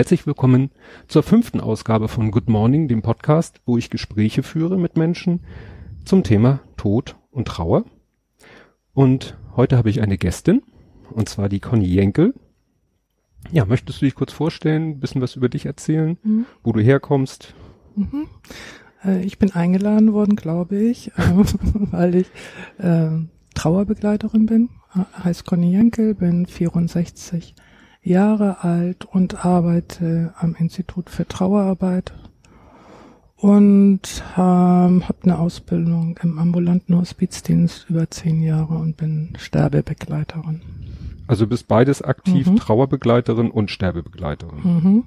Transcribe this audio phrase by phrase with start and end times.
[0.00, 0.70] Herzlich willkommen
[1.08, 5.40] zur fünften Ausgabe von Good Morning, dem Podcast, wo ich Gespräche führe mit Menschen
[6.06, 7.84] zum Thema Tod und Trauer.
[8.94, 10.62] Und heute habe ich eine Gästin,
[11.10, 12.32] und zwar die Conny Jenkel.
[13.52, 16.46] Ja, möchtest du dich kurz vorstellen, ein bisschen was über dich erzählen, mhm.
[16.62, 17.52] wo du herkommst?
[17.94, 18.26] Mhm.
[19.04, 21.44] Äh, ich bin eingeladen worden, glaube ich, äh,
[21.90, 22.30] weil ich
[22.78, 23.10] äh,
[23.54, 24.70] Trauerbegleiterin bin.
[25.22, 27.54] Heißt Conny Jenkel, bin 64
[28.02, 32.12] Jahre alt und arbeite am Institut für Trauerarbeit
[33.36, 40.62] und ähm, habe eine Ausbildung im ambulanten Hospizdienst über zehn Jahre und bin Sterbebegleiterin.
[41.26, 42.56] Also bist beides aktiv, mhm.
[42.56, 44.60] Trauerbegleiterin und Sterbebegleiterin.
[44.62, 45.04] Mhm.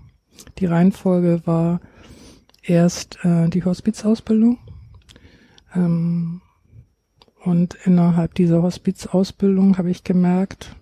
[0.57, 1.79] Die Reihenfolge war
[2.63, 4.57] erst äh, die Hospizausbildung
[5.75, 6.41] ähm,
[7.43, 10.75] und innerhalb dieser Hospizausbildung habe ich gemerkt,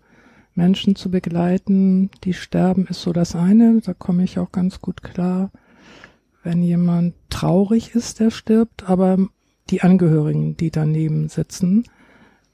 [0.54, 3.82] Menschen zu begleiten, die sterben, ist so das eine.
[3.82, 5.52] Da komme ich auch ganz gut klar.
[6.44, 9.18] Wenn jemand traurig ist, der stirbt, aber
[9.70, 11.84] die Angehörigen, die daneben sitzen,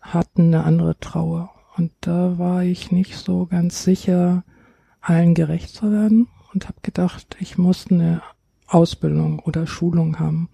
[0.01, 1.51] hatten eine andere Trauer.
[1.75, 4.43] Und da war ich nicht so ganz sicher,
[5.01, 8.21] allen gerecht zu werden und habe gedacht, ich muss eine
[8.67, 10.49] Ausbildung oder Schulung haben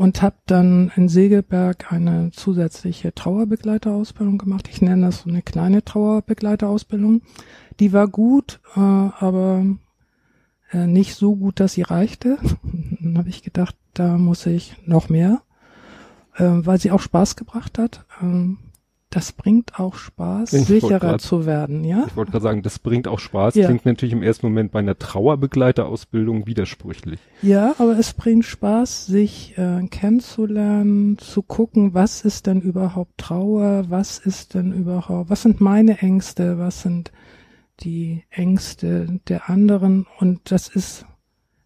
[0.00, 4.66] und habe dann in Segelberg eine zusätzliche Trauerbegleiterausbildung gemacht.
[4.72, 7.20] Ich nenne das so eine kleine Trauerbegleiterausbildung.
[7.80, 9.66] Die war gut, äh, aber
[10.72, 12.38] äh, nicht so gut, dass sie reichte.
[13.00, 15.42] dann habe ich gedacht, da muss ich noch mehr,
[16.36, 18.06] äh, weil sie auch Spaß gebracht hat.
[18.22, 18.56] Ähm,
[19.10, 22.04] das bringt auch Spaß, ich sicherer grad, zu werden, ja?
[22.06, 23.56] Ich wollte gerade sagen, das bringt auch Spaß.
[23.56, 23.66] Ja.
[23.66, 27.18] Klingt natürlich im ersten Moment bei einer Trauerbegleiterausbildung widersprüchlich.
[27.42, 33.86] Ja, aber es bringt Spaß, sich äh, kennenzulernen, zu gucken, was ist denn überhaupt Trauer,
[33.88, 37.10] was ist denn überhaupt, was sind meine Ängste, was sind
[37.80, 41.06] die Ängste der anderen und das ist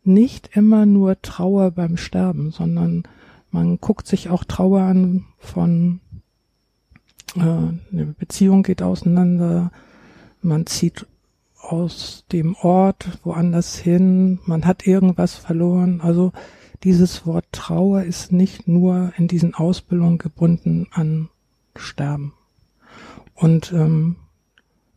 [0.02, 3.02] nicht immer nur Trauer beim Sterben, sondern
[3.50, 6.00] man guckt sich auch Trauer an von
[7.42, 9.72] eine Beziehung geht auseinander,
[10.40, 11.06] man zieht
[11.58, 16.00] aus dem Ort woanders hin, man hat irgendwas verloren.
[16.00, 16.32] Also
[16.82, 21.30] dieses Wort Trauer ist nicht nur in diesen Ausbildungen gebunden an
[21.74, 22.34] Sterben.
[23.34, 24.16] Und ähm,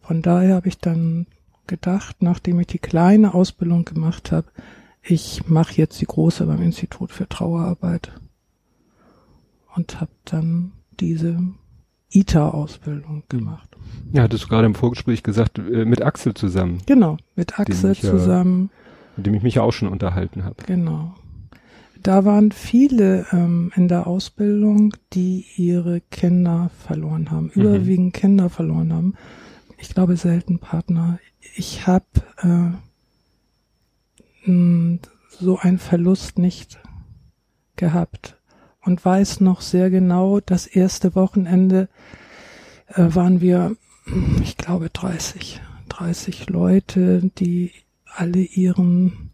[0.01, 1.27] von daher habe ich dann
[1.65, 4.47] gedacht, nachdem ich die kleine Ausbildung gemacht habe,
[5.01, 8.11] ich mache jetzt die große beim Institut für Trauerarbeit
[9.75, 11.41] und habe dann diese
[12.11, 13.39] ITA-Ausbildung hm.
[13.39, 13.69] gemacht.
[14.11, 16.81] Ja, hattest du gerade im Vorgespräch gesagt, äh, mit Axel zusammen.
[16.85, 18.69] Genau, mit Axel zusammen.
[18.71, 20.63] Ja, mit dem ich mich ja auch schon unterhalten habe.
[20.65, 21.15] Genau.
[22.03, 27.61] Da waren viele ähm, in der Ausbildung, die ihre Kinder verloren haben, mhm.
[27.61, 29.15] überwiegend Kinder verloren haben.
[29.77, 31.19] Ich glaube selten Partner.
[31.55, 32.05] Ich habe
[32.37, 32.71] äh,
[35.39, 36.79] so einen Verlust nicht
[37.75, 38.36] gehabt
[38.87, 41.89] und weiß noch sehr genau, das erste Wochenende
[42.87, 43.75] äh, waren wir,
[44.41, 47.73] ich glaube, 30, 30 Leute, die
[48.05, 49.31] alle ihren,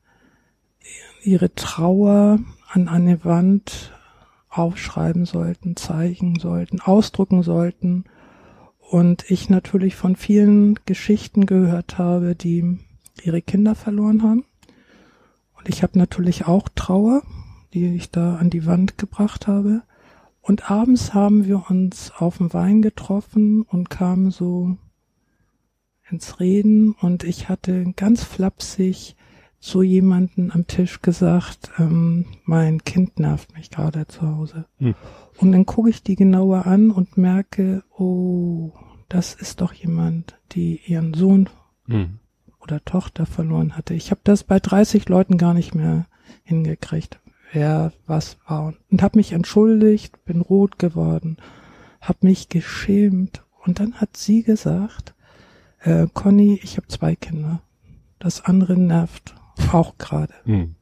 [1.21, 2.39] ihre Trauer
[2.71, 3.93] an eine Wand
[4.49, 8.05] aufschreiben sollten, zeigen sollten, ausdrucken sollten.
[8.79, 12.79] Und ich natürlich von vielen Geschichten gehört habe, die
[13.21, 14.45] ihre Kinder verloren haben.
[15.53, 17.21] Und ich habe natürlich auch Trauer
[17.73, 19.83] die ich da an die Wand gebracht habe.
[20.41, 24.77] Und abends haben wir uns auf dem Wein getroffen und kamen so
[26.09, 29.15] ins Reden und ich hatte ganz flapsig
[29.59, 34.65] zu jemanden am Tisch gesagt, ähm, mein Kind nervt mich gerade zu Hause.
[34.79, 34.95] Hm.
[35.37, 38.73] Und dann gucke ich die genauer an und merke, oh,
[39.07, 41.49] das ist doch jemand, die ihren Sohn
[41.87, 42.19] hm.
[42.59, 43.93] oder Tochter verloren hatte.
[43.93, 46.07] Ich habe das bei 30 Leuten gar nicht mehr
[46.43, 47.21] hingekriegt
[47.53, 51.37] wer was war und habe mich entschuldigt, bin rot geworden,
[52.01, 55.13] habe mich geschämt und dann hat sie gesagt,
[55.79, 57.61] äh, Conny, ich habe zwei Kinder,
[58.19, 59.35] das andere nervt
[59.71, 60.33] auch gerade.
[60.45, 60.75] Hm.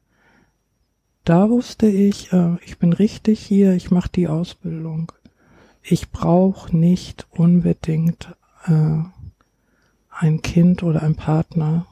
[1.24, 5.12] Da wusste ich, äh, ich bin richtig hier, ich mache die Ausbildung.
[5.82, 8.34] Ich brauche nicht unbedingt
[8.66, 9.02] äh,
[10.10, 11.86] ein Kind oder ein Partner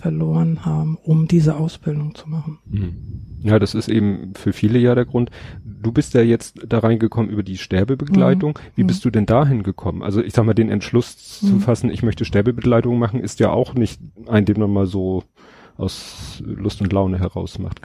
[0.00, 2.58] verloren haben, um diese Ausbildung zu machen.
[2.70, 2.94] Hm.
[3.42, 5.30] Ja, das ist eben für viele ja der Grund.
[5.64, 8.52] Du bist ja jetzt da reingekommen über die Sterbebegleitung.
[8.52, 8.76] Mhm.
[8.76, 9.08] Wie bist mhm.
[9.08, 10.02] du denn dahin gekommen?
[10.02, 11.46] Also ich sag mal, den Entschluss mhm.
[11.46, 15.24] zu fassen, ich möchte Sterbebegleitung machen, ist ja auch nicht ein, den man mal so
[15.76, 17.80] aus Lust und Laune heraus macht.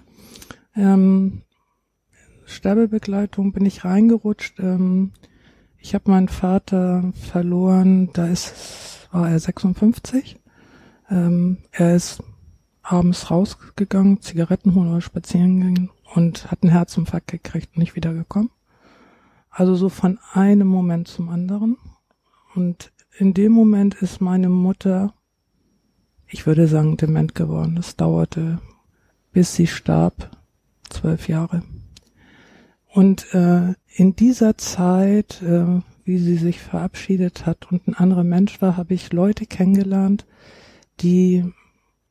[0.76, 1.42] Ähm,
[2.46, 4.60] Sterbebegleitung bin ich reingerutscht.
[4.60, 5.12] Ähm,
[5.78, 10.38] ich habe meinen Vater verloren, da ist war er 56
[11.10, 12.24] Ähm, er ist
[12.82, 18.52] abends rausgegangen, Zigaretten holen oder spazieren gegangen und hat einen Herzinfarkt gekriegt und nicht wiedergekommen.
[19.50, 21.78] Also so von einem Moment zum anderen.
[22.56, 25.14] Und in dem Moment ist meine Mutter,
[26.28, 27.78] ich würde sagen, dement geworden.
[27.78, 28.60] Es dauerte,
[29.32, 30.32] bis sie starb,
[30.90, 31.64] zwölf Jahre.
[32.94, 38.62] Und äh, in dieser Zeit, äh, wie sie sich verabschiedet hat und ein anderer Mensch
[38.62, 40.26] war, habe ich Leute kennengelernt,
[41.02, 41.44] die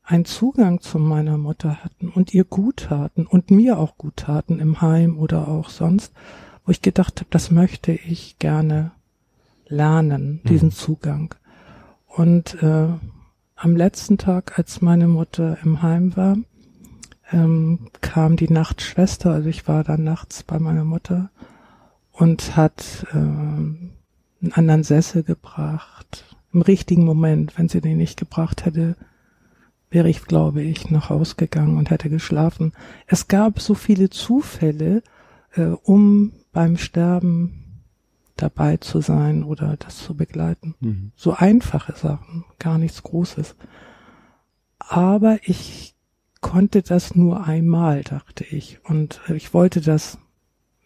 [0.03, 4.61] einen Zugang zu meiner Mutter hatten und ihr gut taten und mir auch gut taten
[4.61, 6.13] im Heim oder auch sonst,
[6.65, 8.93] wo ich gedacht habe, das möchte ich gerne
[9.67, 10.73] lernen, diesen mhm.
[10.73, 11.35] Zugang.
[12.07, 12.89] Und äh,
[13.57, 16.37] am letzten Tag, als meine Mutter im Heim war,
[17.33, 21.31] ähm, kam die Nachtschwester, also ich war dann nachts bei meiner Mutter
[22.13, 26.34] und hat äh, einen anderen Sessel gebracht.
[26.55, 28.97] Im richtigen Moment, wenn sie den nicht gebracht hätte,
[29.91, 32.73] wäre ich, glaube ich, nach Haus gegangen und hätte geschlafen.
[33.07, 35.03] Es gab so viele Zufälle,
[35.55, 37.83] äh, um beim Sterben
[38.37, 40.77] dabei zu sein oder das zu begleiten.
[40.81, 41.13] Mhm.
[41.17, 43.57] So einfache Sachen, gar nichts Großes.
[44.79, 45.95] Aber ich
[46.41, 48.79] konnte das nur einmal, dachte ich.
[48.85, 50.19] Und ich wollte das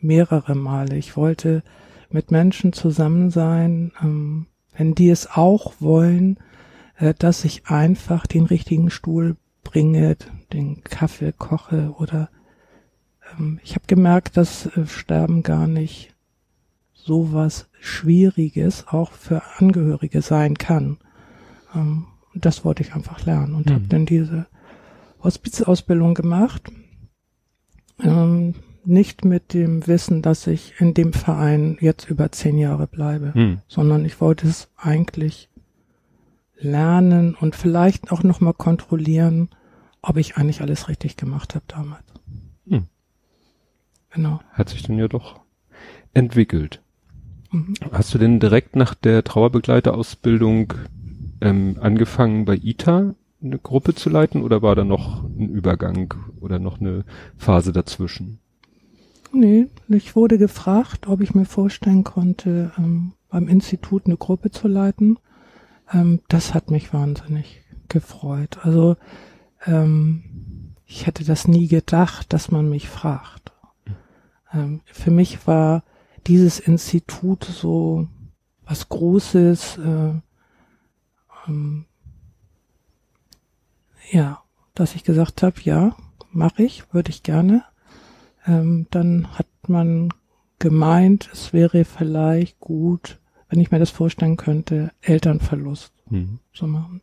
[0.01, 0.97] mehrere Male.
[0.97, 1.63] Ich wollte
[2.09, 4.47] mit Menschen zusammen sein, ähm,
[4.79, 6.39] wenn die es auch wollen,
[6.97, 10.17] äh, dass ich einfach den richtigen Stuhl bringe,
[10.53, 12.31] den Kaffee koche oder
[13.39, 16.15] ähm, ich habe gemerkt, dass äh, Sterben gar nicht
[16.95, 20.99] so was Schwieriges auch für Angehörige sein kann.
[21.75, 23.75] Ähm, das wollte ich einfach lernen und mhm.
[23.75, 24.47] habe dann diese
[25.23, 26.71] Hospizausbildung gemacht.
[28.01, 28.55] Ähm,
[28.85, 33.59] nicht mit dem Wissen, dass ich in dem Verein jetzt über zehn Jahre bleibe, mhm.
[33.69, 35.49] sondern ich wollte es eigentlich
[36.57, 39.49] lernen und vielleicht auch nochmal kontrollieren,
[40.03, 42.05] ob ich eigentlich alles richtig gemacht habe damals.
[42.69, 42.87] Hm.
[44.11, 44.41] Genau.
[44.53, 45.41] Hat sich dann ja doch
[46.15, 46.81] entwickelt.
[47.51, 47.75] Mhm.
[47.93, 50.75] Hast du denn direkt nach der Trauerbegleiterausbildung
[51.41, 56.59] ähm, angefangen bei ITA eine Gruppe zu leiten oder war da noch ein Übergang oder
[56.59, 57.05] noch eine
[57.37, 58.41] Phase dazwischen?
[59.33, 64.69] Nee, ich wurde gefragt, ob ich mir vorstellen konnte, ähm, beim Institut eine Gruppe zu
[64.69, 65.19] leiten.
[65.93, 68.59] Ähm, das hat mich wahnsinnig gefreut.
[68.63, 68.97] Also
[69.67, 73.53] ähm, ich hätte das nie gedacht, dass man mich fragt.
[74.53, 75.85] Ähm, für mich war
[76.27, 78.09] dieses Institut so
[78.65, 80.13] was Großes, äh,
[81.47, 81.85] ähm,
[84.11, 84.43] ja,
[84.75, 85.97] dass ich gesagt habe, ja,
[86.31, 87.65] mache ich, würde ich gerne.
[88.49, 90.09] Ähm, dann hat man
[90.59, 93.19] gemeint, es wäre vielleicht gut,
[93.49, 96.41] wenn ich mir das vorstellen könnte, Elternverlust mhm.
[96.53, 97.03] zu machen.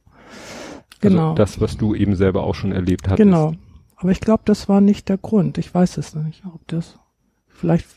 [1.02, 1.30] Also genau.
[1.30, 3.18] Also das, was du eben selber auch schon erlebt hast.
[3.18, 3.54] Genau.
[3.96, 5.58] Aber ich glaube, das war nicht der Grund.
[5.58, 7.00] Ich weiß es nicht, ob das,
[7.48, 7.88] vielleicht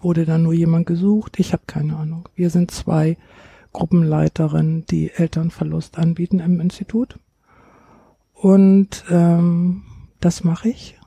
[0.00, 1.38] wurde da nur jemand gesucht.
[1.38, 2.28] Ich habe keine Ahnung.
[2.34, 3.16] Wir sind zwei
[3.72, 7.18] Gruppenleiterinnen, die Elternverlust anbieten im Institut.
[8.32, 9.82] Und ähm,
[10.20, 10.99] das mache ich.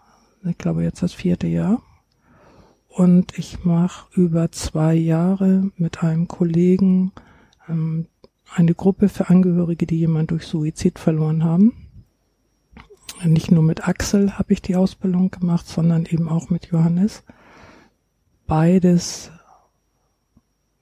[0.45, 1.81] Ich glaube jetzt das vierte Jahr
[2.89, 7.11] und ich mache über zwei Jahre mit einem Kollegen
[7.67, 8.07] ähm,
[8.53, 11.73] eine Gruppe für Angehörige, die jemand durch Suizid verloren haben.
[13.23, 17.23] Nicht nur mit Axel habe ich die Ausbildung gemacht, sondern eben auch mit Johannes.
[18.45, 19.31] Beides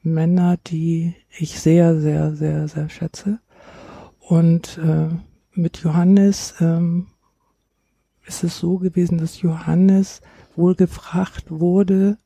[0.02, 3.40] Männer, die ich sehr, sehr, sehr, sehr schätze.
[4.20, 5.10] Und äh,
[5.54, 7.08] mit Johannes ähm,
[8.26, 10.22] ist es so gewesen, dass Johannes
[10.56, 12.18] wohl gefragt wurde,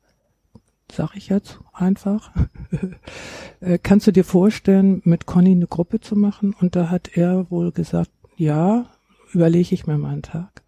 [0.90, 2.32] sag ich jetzt einfach,
[3.60, 6.54] äh, kannst du dir vorstellen, mit Conny eine Gruppe zu machen?
[6.60, 8.86] Und da hat er wohl gesagt, ja,
[9.32, 10.62] überlege ich mir mal einen Tag.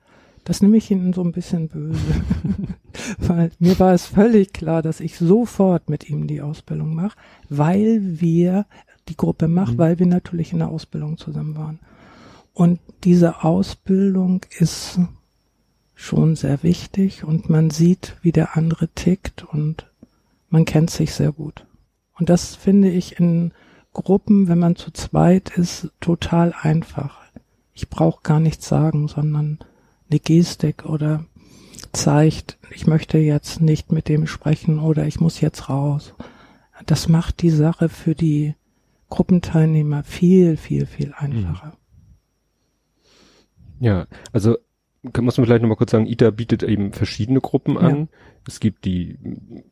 [0.44, 1.99] Das nehme ich ihn so ein bisschen böse,
[3.18, 7.18] weil mir war es völlig klar, dass ich sofort mit ihm die Ausbildung mache,
[7.50, 8.64] weil wir
[9.08, 9.78] die Gruppe machen, mhm.
[9.78, 11.80] weil wir natürlich in der Ausbildung zusammen waren.
[12.54, 14.99] Und diese Ausbildung ist
[15.98, 19.90] schon sehr wichtig und man sieht, wie der andere tickt und
[20.48, 21.66] man kennt sich sehr gut.
[22.16, 23.52] Und das finde ich in
[23.92, 27.20] Gruppen, wenn man zu zweit ist, total einfach.
[27.74, 29.58] Ich brauche gar nichts sagen, sondern
[30.08, 31.24] eine Gestik oder
[31.92, 36.14] zeigt, ich möchte jetzt nicht mit dem sprechen oder ich muss jetzt raus.
[36.86, 38.54] Das macht die Sache für die
[39.10, 41.72] Gruppenteilnehmer viel, viel, viel einfacher.
[43.80, 44.58] Ja, also
[45.20, 47.96] muss man vielleicht nochmal kurz sagen, ITA bietet eben verschiedene Gruppen an.
[47.96, 48.06] Ja.
[48.46, 49.18] Es gibt die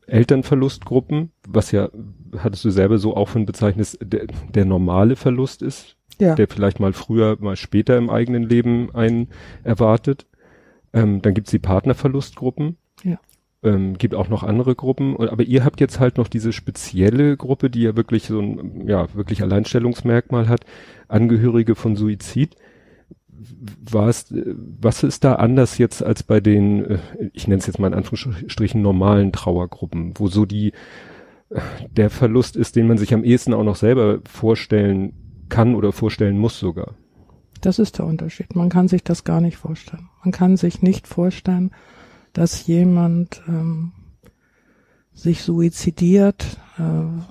[0.06, 1.88] Elternverlustgruppen, was ja,
[2.36, 5.96] hattest du selber so auch von bezeichnet, der, der normale Verlust ist.
[6.18, 6.34] ja.
[6.34, 9.28] der vielleicht mal früher, mal später im eigenen Leben einen
[9.64, 10.26] erwartet.
[10.92, 12.76] Ähm, dann gibt's die Partnerverlustgruppen.
[13.02, 13.18] Ja.
[13.62, 17.70] Ähm, gibt auch noch andere Gruppen, aber ihr habt jetzt halt noch diese spezielle Gruppe,
[17.70, 20.64] die ja wirklich so ein, ja, wirklich Alleinstellungsmerkmal hat,
[21.08, 22.56] Angehörige von Suizid.
[23.90, 26.98] Was, was ist da anders jetzt als bei den, äh,
[27.32, 30.72] ich nenne es jetzt mal in Anführungsstrichen normalen Trauergruppen, wo so die,
[31.90, 35.12] der Verlust ist, den man sich am ehesten auch noch selber vorstellen
[35.48, 36.94] kann oder vorstellen muss sogar.
[37.60, 38.54] Das ist der Unterschied.
[38.54, 40.08] Man kann sich das gar nicht vorstellen.
[40.22, 41.70] Man kann sich nicht vorstellen,
[42.32, 43.92] dass jemand ähm,
[45.12, 46.82] sich suizidiert, äh,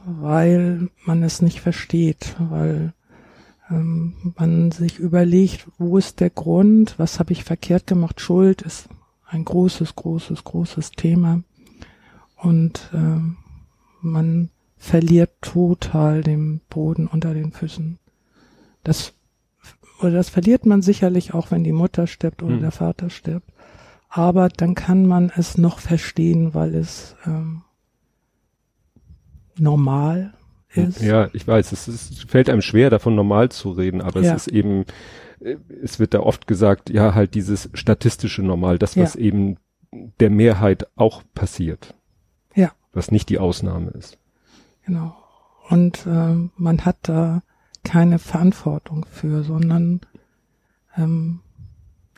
[0.05, 2.93] weil man es nicht versteht, weil
[3.69, 8.22] man sich überlegt, wo ist der Grund, was habe ich verkehrt gemacht.
[8.22, 8.89] Schuld ist
[9.25, 11.41] ein großes, großes, großes Thema.
[12.38, 13.19] Und äh,
[14.01, 17.98] man verliert total den Boden unter den Füßen.
[18.84, 19.13] Das
[20.00, 22.62] oder das verliert man sicherlich auch, wenn die Mutter stirbt oder hm.
[22.62, 23.51] der Vater stirbt.
[24.10, 27.63] Aber dann kann man es noch verstehen, weil es ähm,
[29.57, 30.34] normal
[30.77, 31.01] ist.
[31.01, 34.34] Ja, ich weiß, es, ist, fällt einem schwer, davon normal zu reden, aber ja.
[34.34, 34.86] es ist eben,
[35.39, 39.22] äh, es wird da oft gesagt, ja, halt dieses statistische Normal, das, was ja.
[39.22, 39.58] eben
[40.20, 41.94] der Mehrheit auch passiert.
[42.53, 42.72] Ja.
[42.94, 44.17] Was nicht die Ausnahme ist.
[44.86, 45.15] Genau.
[45.70, 47.41] Und ähm, man hat da
[47.84, 50.01] keine Verantwortung für, sondern
[50.98, 51.39] ähm,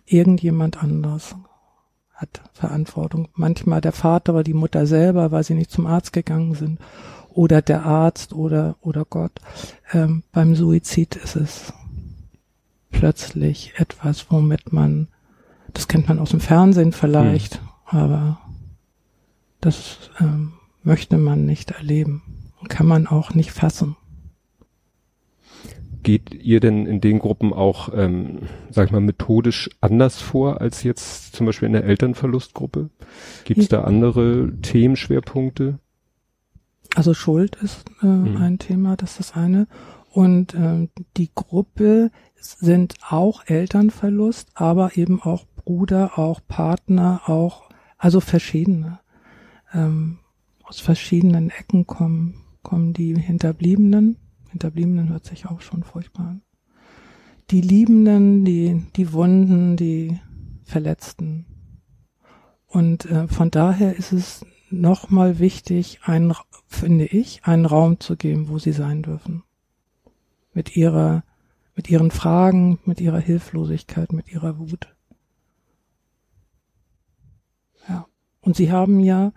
[0.05, 1.35] irgendjemand anderes
[2.13, 3.27] hat Verantwortung.
[3.35, 6.79] Manchmal der Vater oder die Mutter selber, weil sie nicht zum Arzt gegangen sind,
[7.37, 9.31] oder der Arzt oder oder Gott.
[9.93, 11.71] Ähm, beim Suizid ist es
[12.89, 15.07] plötzlich etwas, womit man,
[15.73, 17.99] das kennt man aus dem Fernsehen vielleicht, hm.
[17.99, 18.39] aber
[19.61, 20.53] das ähm,
[20.83, 22.23] möchte man nicht erleben
[22.59, 23.95] und kann man auch nicht fassen
[26.03, 30.83] geht ihr denn in den Gruppen auch, ähm, sag ich mal, methodisch anders vor als
[30.83, 32.89] jetzt zum Beispiel in der Elternverlustgruppe?
[33.43, 35.79] Gibt es da andere Themenschwerpunkte?
[36.97, 38.37] Also Schuld ist äh, mhm.
[38.37, 39.67] ein Thema, das ist das eine.
[40.09, 48.19] Und ähm, die Gruppe sind auch Elternverlust, aber eben auch Bruder, auch Partner, auch, also
[48.19, 48.99] verschiedene.
[49.75, 50.17] Ähm,
[50.63, 54.17] aus verschiedenen Ecken kommen, kommen die Hinterbliebenen
[54.49, 56.41] Hinterbliebenen hört sich auch schon furchtbar an.
[57.51, 60.19] Die Liebenden, die, die Wunden, die
[60.63, 61.45] Verletzten.
[62.65, 66.33] Und äh, von daher ist es nochmal wichtig, einen,
[66.67, 69.43] finde ich, einen Raum zu geben, wo sie sein dürfen.
[70.53, 71.23] Mit ihrer,
[71.75, 74.87] mit ihren Fragen, mit ihrer Hilflosigkeit, mit ihrer Wut.
[77.87, 78.07] Ja.
[78.41, 79.31] Und sie haben ja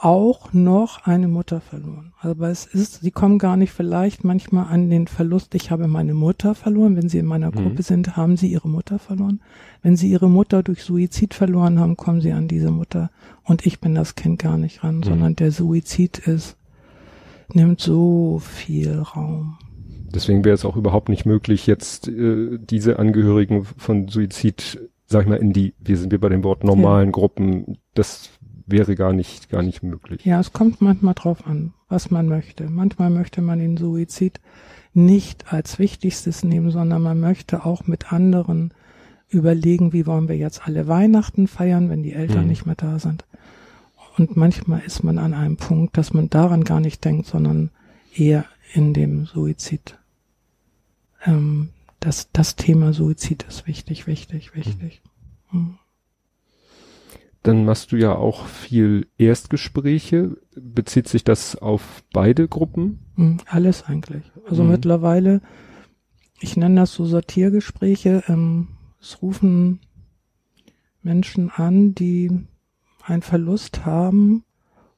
[0.00, 2.12] auch noch eine Mutter verloren.
[2.20, 6.14] Aber es ist, sie kommen gar nicht vielleicht manchmal an den Verlust, ich habe meine
[6.14, 6.96] Mutter verloren.
[6.96, 7.56] Wenn sie in meiner mhm.
[7.56, 9.40] Gruppe sind, haben sie ihre Mutter verloren.
[9.82, 13.10] Wenn sie ihre Mutter durch Suizid verloren haben, kommen sie an diese Mutter.
[13.42, 15.02] Und ich bin das Kind gar nicht ran, mhm.
[15.02, 16.56] sondern der Suizid ist,
[17.52, 19.58] nimmt so viel Raum.
[20.14, 25.28] Deswegen wäre es auch überhaupt nicht möglich, jetzt äh, diese Angehörigen von Suizid, sag ich
[25.28, 27.12] mal, in die, wir sind wir bei dem Wort normalen ja.
[27.12, 28.30] Gruppen, das
[28.70, 30.24] wäre gar nicht, gar nicht möglich.
[30.24, 32.64] Ja, es kommt manchmal drauf an, was man möchte.
[32.70, 34.40] Manchmal möchte man den Suizid
[34.94, 38.72] nicht als wichtigstes nehmen, sondern man möchte auch mit anderen
[39.28, 42.48] überlegen, wie wollen wir jetzt alle Weihnachten feiern, wenn die Eltern mhm.
[42.48, 43.24] nicht mehr da sind.
[44.16, 47.70] Und manchmal ist man an einem Punkt, dass man daran gar nicht denkt, sondern
[48.14, 49.98] eher in dem Suizid.
[51.24, 51.70] Ähm,
[52.00, 55.02] das, das Thema Suizid ist wichtig, wichtig, wichtig.
[55.52, 55.78] Mhm.
[57.48, 60.36] Dann machst du ja auch viel Erstgespräche.
[60.54, 62.98] Bezieht sich das auf beide Gruppen?
[63.14, 64.30] Hm, alles eigentlich.
[64.46, 64.72] Also mhm.
[64.72, 65.40] mittlerweile,
[66.40, 68.22] ich nenne das so Sortiergespräche.
[68.28, 68.68] Ähm,
[69.00, 69.80] es rufen
[71.00, 72.30] Menschen an, die
[73.02, 74.44] einen Verlust haben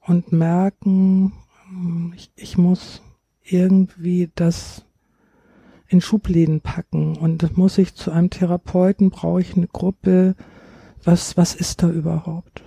[0.01, 1.33] und merken,
[1.69, 3.01] hm, ich, ich muss
[3.45, 4.85] irgendwie das
[5.87, 10.35] in Schubläden packen und muss ich zu einem Therapeuten, brauche ich eine Gruppe,
[11.05, 12.63] was, was ist da überhaupt?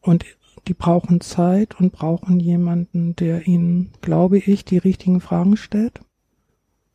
[0.00, 0.24] Und
[0.68, 6.00] die brauchen Zeit und brauchen jemanden, der ihnen, glaube ich, die richtigen Fragen stellt,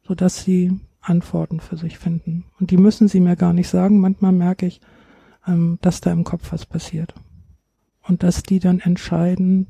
[0.03, 2.45] so dass sie Antworten für sich finden.
[2.59, 3.99] Und die müssen sie mir gar nicht sagen.
[3.99, 4.81] Manchmal merke ich,
[5.47, 7.13] ähm, dass da im Kopf was passiert.
[8.01, 9.67] Und dass die dann entscheiden,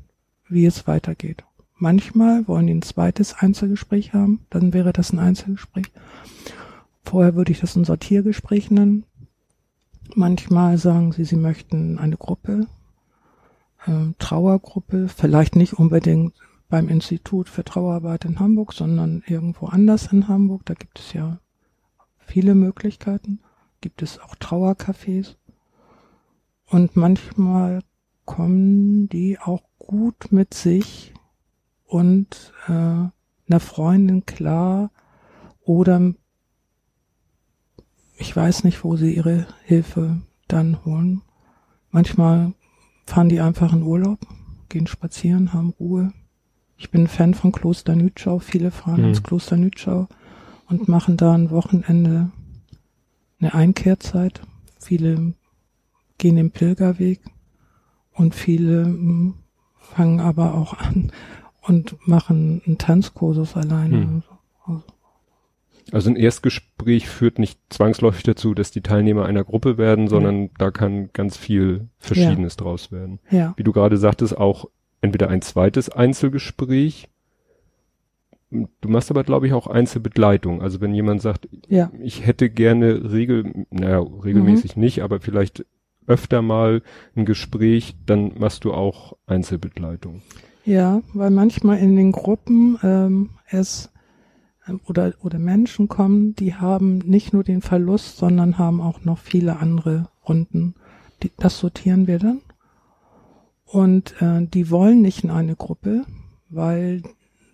[0.48, 1.44] wie es weitergeht.
[1.78, 5.86] Manchmal wollen die ein zweites Einzelgespräch haben, dann wäre das ein Einzelgespräch.
[7.04, 9.04] Vorher würde ich das ein Sortiergespräch nennen.
[10.14, 12.66] Manchmal sagen sie, sie möchten eine Gruppe,
[13.86, 16.34] äh, Trauergruppe, vielleicht nicht unbedingt
[16.68, 20.62] beim Institut für Trauerarbeit in Hamburg, sondern irgendwo anders in Hamburg.
[20.64, 21.38] Da gibt es ja
[22.18, 23.40] viele Möglichkeiten.
[23.80, 25.36] Gibt es auch Trauercafés.
[26.66, 27.80] Und manchmal
[28.24, 31.14] kommen die auch gut mit sich
[31.84, 34.90] und äh, einer Freundin klar
[35.60, 36.12] oder
[38.16, 41.22] ich weiß nicht, wo sie ihre Hilfe dann holen.
[41.90, 42.52] Manchmal
[43.06, 44.18] fahren die einfach in Urlaub,
[44.68, 46.12] gehen spazieren, haben Ruhe.
[46.76, 48.38] Ich bin Fan von Kloster Nütschau.
[48.38, 49.08] Viele fahren mhm.
[49.08, 50.08] ins Kloster Nütschau
[50.68, 52.30] und machen da ein Wochenende
[53.40, 54.42] eine Einkehrzeit.
[54.78, 55.34] Viele
[56.18, 57.20] gehen den Pilgerweg
[58.12, 59.34] und viele hm,
[59.78, 61.12] fangen aber auch an
[61.62, 63.96] und machen einen Tanzkursus alleine.
[63.96, 64.14] Hm.
[64.16, 64.82] Also, also
[65.92, 70.48] ein Erstgespräch führt nicht zwangsläufig dazu, dass die Teilnehmer einer Gruppe werden, sondern ja.
[70.58, 72.64] da kann ganz viel Verschiedenes ja.
[72.64, 73.20] draus werden.
[73.30, 73.54] Ja.
[73.56, 74.68] Wie du gerade sagtest, auch
[75.00, 77.08] entweder ein zweites Einzelgespräch.
[78.50, 80.62] Du machst aber, glaube ich, auch Einzelbegleitung.
[80.62, 81.90] Also wenn jemand sagt, ja.
[82.00, 84.82] ich hätte gerne regel, naja, regelmäßig mhm.
[84.82, 85.64] nicht, aber vielleicht
[86.06, 86.82] öfter mal
[87.16, 90.22] ein Gespräch, dann machst du auch Einzelbegleitung.
[90.64, 93.92] Ja, weil manchmal in den Gruppen ähm, es
[94.86, 99.58] oder oder Menschen kommen, die haben nicht nur den Verlust, sondern haben auch noch viele
[99.58, 100.74] andere Runden.
[101.22, 102.40] Die, das sortieren wir dann.
[103.64, 106.04] Und äh, die wollen nicht in eine Gruppe,
[106.48, 107.02] weil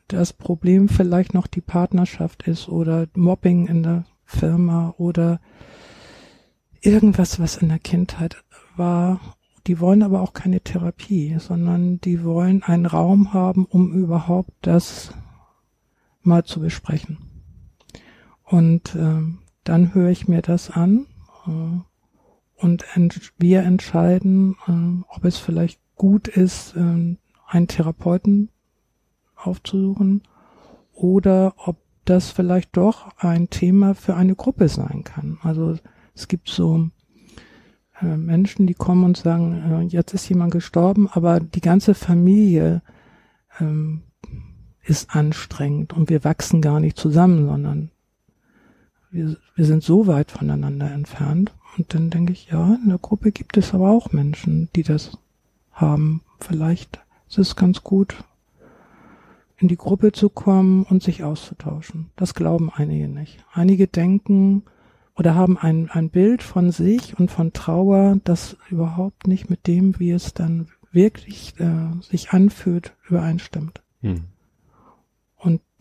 [0.09, 5.41] das Problem vielleicht noch die Partnerschaft ist oder Mobbing in der Firma oder
[6.81, 8.43] irgendwas, was in der Kindheit
[8.77, 9.21] war.
[9.67, 15.15] Die wollen aber auch keine Therapie, sondern die wollen einen Raum haben, um überhaupt das
[16.23, 17.19] mal zu besprechen.
[18.45, 19.23] Und äh,
[19.65, 21.07] dann höre ich mir das an
[21.47, 28.51] äh, und ent wir entscheiden, äh, ob es vielleicht gut ist, äh, einen Therapeuten
[29.37, 30.23] aufzusuchen
[30.93, 35.39] oder ob das vielleicht doch ein Thema für eine Gruppe sein kann.
[35.43, 35.77] Also
[36.15, 36.89] es gibt so
[38.01, 42.83] äh, Menschen, die kommen und sagen, äh, jetzt ist jemand gestorben, aber die ganze Familie
[43.61, 44.03] ähm,
[44.85, 47.91] ist anstrengend und wir wachsen gar nicht zusammen, sondern
[49.11, 51.53] wir, wir sind so weit voneinander entfernt.
[51.77, 55.19] Und dann denke ich, ja, in der Gruppe gibt es aber auch Menschen, die das
[55.73, 56.23] haben.
[56.41, 58.25] Vielleicht ist es ganz gut,
[59.57, 62.11] in die Gruppe zu kommen und sich auszutauschen.
[62.17, 63.45] Das glauben einige nicht.
[63.53, 64.65] Einige denken,
[65.15, 69.99] oder haben ein, ein Bild von sich und von Trauer, das überhaupt nicht mit dem,
[69.99, 73.83] wie es dann wirklich äh, sich anfühlt, übereinstimmt.
[74.01, 74.25] Hm.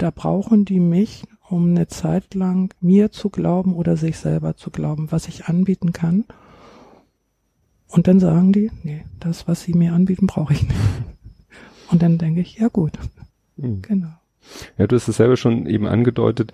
[0.01, 4.71] Da brauchen die mich, um eine Zeit lang mir zu glauben oder sich selber zu
[4.71, 6.25] glauben, was ich anbieten kann.
[7.87, 10.75] Und dann sagen die, nee, das, was sie mir anbieten, brauche ich nicht.
[11.91, 12.93] Und dann denke ich, ja gut.
[13.59, 13.83] Hm.
[13.83, 14.09] Genau.
[14.79, 16.51] Ja, du hast es selber schon eben angedeutet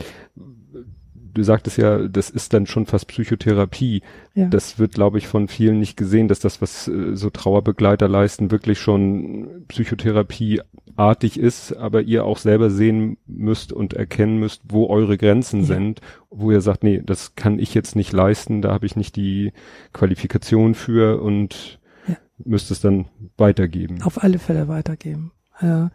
[1.37, 4.01] du sagtest ja, das ist dann schon fast Psychotherapie.
[4.33, 4.47] Ja.
[4.47, 8.51] Das wird, glaube ich, von vielen nicht gesehen, dass das, was äh, so Trauerbegleiter leisten,
[8.51, 15.17] wirklich schon Psychotherapieartig ist, aber ihr auch selber sehen müsst und erkennen müsst, wo eure
[15.17, 15.67] Grenzen ja.
[15.67, 19.15] sind, wo ihr sagt, nee, das kann ich jetzt nicht leisten, da habe ich nicht
[19.15, 19.53] die
[19.93, 22.15] Qualifikation für und ja.
[22.43, 23.05] müsst es dann
[23.37, 24.01] weitergeben.
[24.01, 25.31] Auf alle Fälle weitergeben.
[25.61, 25.87] Äh,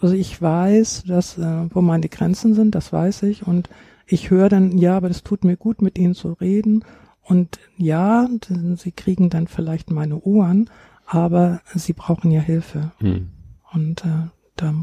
[0.00, 3.68] also ich weiß, dass äh, wo meine Grenzen sind, das weiß ich und
[4.10, 6.84] ich höre dann, ja, aber das tut mir gut, mit ihnen zu reden.
[7.22, 8.28] Und ja,
[8.74, 10.68] sie kriegen dann vielleicht meine Ohren,
[11.06, 12.90] aber sie brauchen ja Hilfe.
[12.98, 13.28] Hm.
[13.72, 14.74] Und äh, da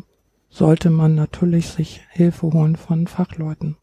[0.49, 3.75] sollte man natürlich sich Hilfe holen von Fachleuten.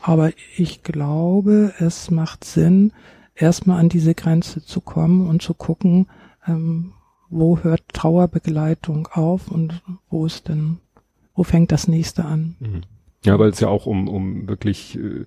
[0.00, 2.92] Aber ich glaube, es macht Sinn,
[3.34, 6.08] erstmal an diese Grenze zu kommen und zu gucken,
[6.46, 6.94] ähm,
[7.28, 10.78] wo hört Trauerbegleitung auf und wo ist denn,
[11.34, 12.56] wo fängt das nächste an?
[12.58, 12.80] Mhm.
[13.24, 15.26] Ja, weil es ja auch um, um wirklich äh,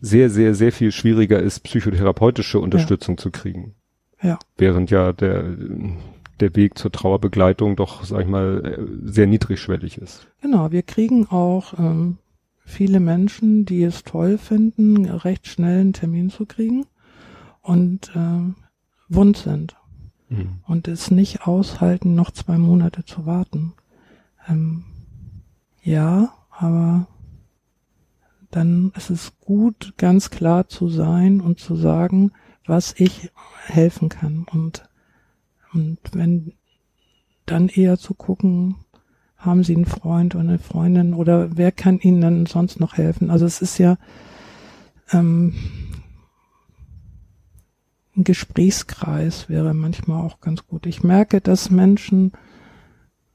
[0.00, 3.22] sehr, sehr, sehr viel schwieriger ist, psychotherapeutische Unterstützung ja.
[3.22, 3.74] zu kriegen.
[4.20, 4.38] Ja.
[4.56, 5.56] Während ja der,
[6.40, 10.26] der Weg zur Trauerbegleitung doch, sag ich mal, äh, sehr niedrigschwellig ist.
[10.40, 12.18] Genau, wir kriegen auch ähm,
[12.64, 16.86] viele Menschen, die es toll finden, recht schnell einen Termin zu kriegen
[17.60, 18.52] und äh,
[19.08, 19.76] wund sind
[20.28, 20.58] mhm.
[20.66, 23.74] und es nicht aushalten, noch zwei Monate zu warten.
[24.48, 24.84] Ähm,
[25.82, 27.06] ja, aber
[28.52, 32.32] dann ist es gut, ganz klar zu sein und zu sagen,
[32.66, 33.30] was ich
[33.66, 34.46] helfen kann.
[34.52, 34.88] Und,
[35.72, 36.52] und wenn
[37.46, 38.76] dann eher zu gucken,
[39.36, 43.30] haben Sie einen Freund oder eine Freundin oder wer kann Ihnen dann sonst noch helfen?
[43.30, 43.96] Also es ist ja
[45.12, 45.54] ähm,
[48.14, 50.86] ein Gesprächskreis wäre manchmal auch ganz gut.
[50.86, 52.32] Ich merke, dass Menschen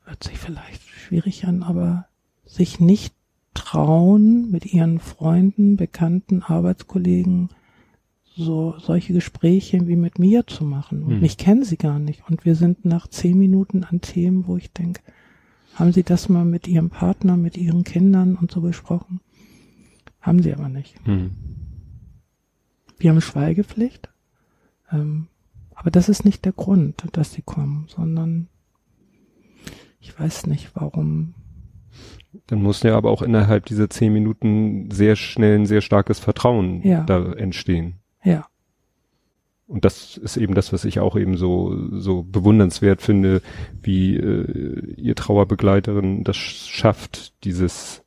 [0.06, 2.06] hört sich vielleicht schwierig an, aber
[2.46, 3.17] sich nicht
[3.58, 7.50] trauen, mit ihren Freunden, Bekannten, Arbeitskollegen
[8.36, 11.04] so solche Gespräche wie mit mir zu machen.
[11.04, 11.20] Und hm.
[11.22, 12.24] mich kennen sie gar nicht.
[12.30, 15.02] Und wir sind nach zehn Minuten an Themen, wo ich denke,
[15.74, 19.22] haben Sie das mal mit Ihrem Partner, mit Ihren Kindern und so besprochen?
[20.22, 20.96] Haben sie aber nicht.
[21.06, 21.32] Hm.
[22.98, 24.10] Wir haben Schweigepflicht.
[24.92, 25.28] Ähm,
[25.76, 28.48] aber das ist nicht der Grund, dass sie kommen, sondern
[30.00, 31.34] ich weiß nicht, warum.
[32.48, 36.82] Dann muss ja aber auch innerhalb dieser zehn Minuten sehr schnell ein sehr starkes Vertrauen
[36.84, 37.04] ja.
[37.04, 37.96] da entstehen.
[38.24, 38.48] Ja.
[39.68, 43.42] Und das ist eben das, was ich auch eben so, so bewundernswert finde,
[43.82, 48.04] wie äh, ihr Trauerbegleiterin das schafft, dieses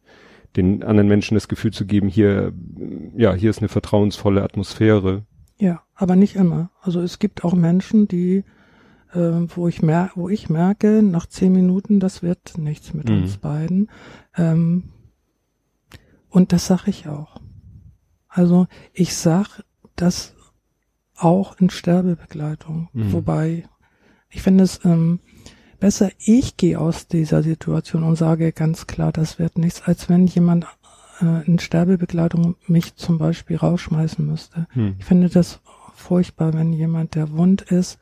[0.57, 2.53] den anderen Menschen das Gefühl zu geben, hier,
[3.17, 5.25] ja, hier ist eine vertrauensvolle Atmosphäre.
[5.59, 6.71] Ja, aber nicht immer.
[6.81, 8.45] Also es gibt auch Menschen, die,
[9.13, 13.23] äh, wo ich mer wo ich merke, nach zehn Minuten, das wird nichts mit mhm.
[13.23, 13.91] uns beiden.
[14.37, 14.91] Ähm,
[16.29, 17.41] und das sage ich auch.
[18.29, 19.65] Also ich sag
[19.97, 20.35] das
[21.17, 22.89] auch in Sterbebegleitung.
[22.93, 23.13] Mhm.
[23.13, 23.69] Wobei,
[24.31, 25.21] ich finde es ähm,
[25.81, 30.27] besser, ich gehe aus dieser Situation und sage ganz klar, das wird nichts, als wenn
[30.27, 30.67] jemand
[31.21, 34.67] äh, in Sterbebegleitung mich zum Beispiel rausschmeißen müsste.
[34.75, 34.97] Mhm.
[34.99, 35.61] Ich finde das
[35.95, 37.99] furchtbar, wenn jemand, der wund ist,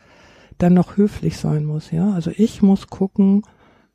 [0.59, 2.13] dann noch höflich sein muss, ja.
[2.13, 3.43] Also ich muss gucken,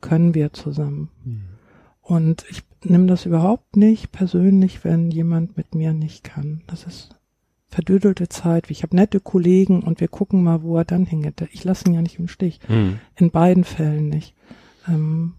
[0.01, 1.09] können wir zusammen.
[1.23, 1.41] Mhm.
[2.01, 6.61] Und ich nehme das überhaupt nicht persönlich, wenn jemand mit mir nicht kann.
[6.67, 7.15] Das ist
[7.69, 8.69] verdödelte Zeit.
[8.69, 11.41] Ich habe nette Kollegen und wir gucken mal, wo er dann hingeht.
[11.51, 12.59] Ich lasse ihn ja nicht im Stich.
[12.67, 12.99] Mhm.
[13.15, 14.35] In beiden Fällen nicht.
[14.87, 15.33] Ähm,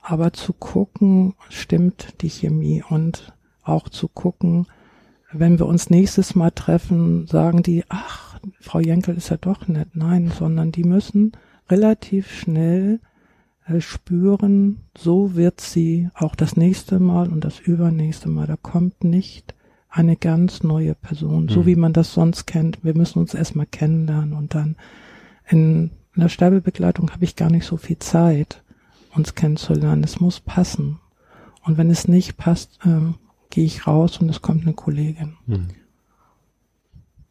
[0.00, 4.66] aber zu gucken, stimmt die Chemie und auch zu gucken,
[5.32, 8.25] wenn wir uns nächstes Mal treffen, sagen die, ach,
[8.60, 9.88] Frau Jenkel ist ja doch nett.
[9.94, 11.32] Nein, sondern die müssen
[11.68, 13.00] relativ schnell
[13.66, 18.46] äh, spüren, so wird sie auch das nächste Mal und das übernächste Mal.
[18.46, 19.54] Da kommt nicht
[19.88, 21.48] eine ganz neue Person, mhm.
[21.48, 22.84] so wie man das sonst kennt.
[22.84, 24.76] Wir müssen uns erstmal kennenlernen und dann
[25.48, 28.62] in einer Sterbebegleitung habe ich gar nicht so viel Zeit,
[29.14, 30.04] uns kennenzulernen.
[30.04, 31.00] Es muss passen.
[31.62, 33.12] Und wenn es nicht passt, äh,
[33.50, 35.36] gehe ich raus und es kommt eine Kollegin.
[35.46, 35.68] Mhm.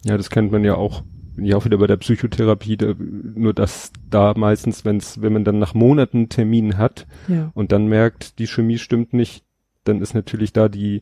[0.06, 1.04] Ja, das kennt man ja auch,
[1.38, 5.60] ja auch wieder bei der Psychotherapie, da, nur dass da meistens, wenn's, wenn man dann
[5.60, 7.52] nach Monaten Termin hat ja.
[7.56, 9.44] und dann merkt, die Chemie stimmt nicht,
[9.84, 11.02] dann ist natürlich da die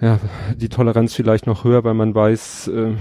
[0.00, 0.18] ja,
[0.56, 2.94] die Toleranz vielleicht noch höher, weil man weiß, äh,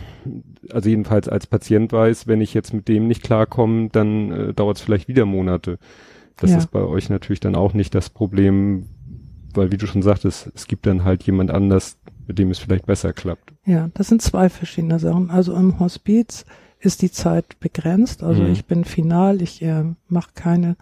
[0.69, 4.77] also jedenfalls als Patient weiß, wenn ich jetzt mit dem nicht klarkomme, dann äh, dauert
[4.77, 5.79] es vielleicht wieder Monate.
[6.35, 6.57] Das ja.
[6.57, 8.85] ist bei euch natürlich dann auch nicht das Problem,
[9.53, 11.98] weil wie du schon sagtest, es gibt dann halt jemand anders,
[12.29, 13.53] mit dem es vielleicht besser klappt.
[13.65, 15.31] Ja, das sind zwei verschiedene Sachen.
[15.31, 16.45] Also im Hospiz
[16.79, 18.21] ist die Zeit begrenzt.
[18.21, 18.51] Also mhm.
[18.51, 20.77] ich bin final, ich äh, mache keine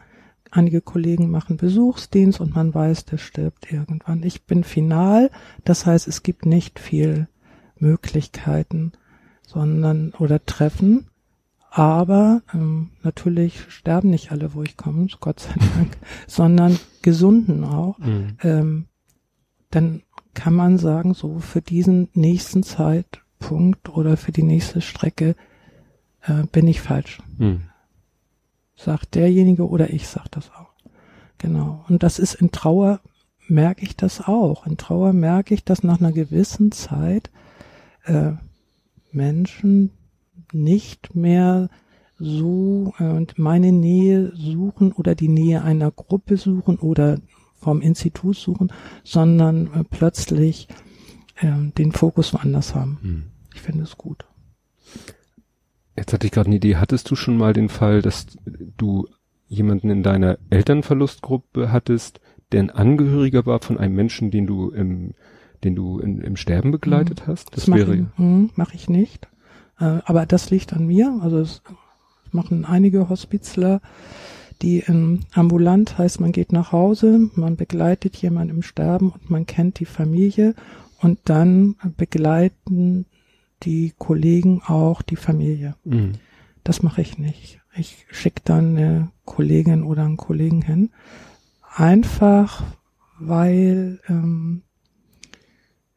[0.52, 4.24] Einige Kollegen machen Besuchsdienst und man weiß, der stirbt irgendwann.
[4.24, 5.30] Ich bin final,
[5.66, 7.28] das heißt, es gibt nicht viel
[7.78, 8.94] Möglichkeiten,
[9.46, 11.08] sondern oder Treffen.
[11.70, 18.00] Aber ähm, natürlich sterben nicht alle, wo ich komme, Gott sei Dank, sondern gesunden auch.
[18.00, 18.38] Mhm.
[18.42, 18.86] Ähm,
[19.70, 20.02] dann
[20.38, 25.36] kann man sagen, so für diesen nächsten Zeitpunkt oder für die nächste Strecke
[26.22, 27.22] äh, bin ich falsch.
[27.38, 27.64] Mhm
[28.78, 30.72] sagt derjenige oder ich sag das auch.
[31.40, 31.84] Genau.
[31.90, 33.02] Und das ist in Trauer
[33.48, 34.66] merke ich das auch.
[34.66, 37.32] In Trauer merke ich, dass nach einer gewissen Zeit
[38.06, 38.34] äh,
[39.12, 39.92] Menschen
[40.52, 41.70] nicht mehr
[42.20, 47.20] so äh, meine Nähe suchen oder die Nähe einer Gruppe suchen oder
[47.68, 48.72] vom Institut suchen,
[49.04, 50.70] sondern äh, plötzlich
[51.36, 52.98] äh, den Fokus woanders haben.
[53.02, 53.24] Hm.
[53.54, 54.24] Ich finde es gut.
[55.98, 56.78] Jetzt hatte ich gerade eine Idee.
[56.78, 58.28] Hattest du schon mal den Fall, dass
[58.78, 59.10] du
[59.50, 62.22] jemanden in deiner Elternverlustgruppe hattest,
[62.54, 65.14] der ein Angehöriger war von einem Menschen, den du im,
[65.66, 67.32] den du in, im Sterben begleitet mhm.
[67.32, 67.50] hast?
[67.50, 67.98] Das, das wäre.
[67.98, 69.28] Mache hm, mach ich nicht.
[69.78, 71.20] Äh, aber das liegt an mir.
[71.22, 71.62] Also es
[72.32, 73.82] machen einige Hospizler,
[74.62, 79.46] die in ambulant heißt, man geht nach Hause, man begleitet jemanden im Sterben und man
[79.46, 80.56] kennt die Familie
[81.00, 83.06] und dann begleiten
[83.64, 85.76] die Kollegen auch die Familie.
[85.84, 86.14] Mhm.
[86.64, 87.60] Das mache ich nicht.
[87.76, 90.90] Ich schicke dann eine Kollegin oder einen Kollegen hin.
[91.76, 92.64] Einfach
[93.20, 94.64] weil ähm,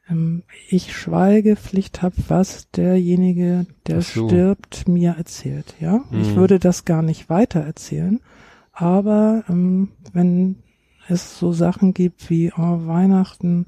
[0.08, 4.28] ähm, ich Schweigepflicht habe, was derjenige, der so.
[4.28, 5.74] stirbt, mir erzählt.
[5.80, 6.20] Ja, mhm.
[6.20, 8.20] ich würde das gar nicht weiter erzählen.
[8.80, 10.56] Aber ähm, wenn
[11.06, 13.66] es so Sachen gibt wie oh, Weihnachten,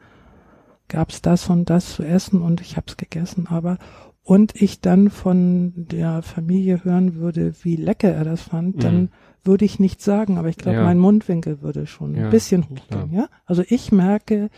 [0.89, 3.79] gab's das und das zu essen und ich hab's gegessen, aber
[4.23, 8.81] und ich dann von der Familie hören würde, wie lecker er das fand, mhm.
[8.81, 9.09] dann
[9.45, 10.85] würde ich nichts sagen, aber ich glaube, ja.
[10.85, 13.09] mein Mundwinkel würde schon ja, ein bisschen hochgehen, klar.
[13.11, 13.29] ja?
[13.45, 14.49] Also ich merke,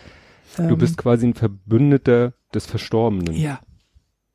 [0.59, 3.35] ähm, du bist quasi ein Verbündeter des Verstorbenen.
[3.35, 3.59] Ja.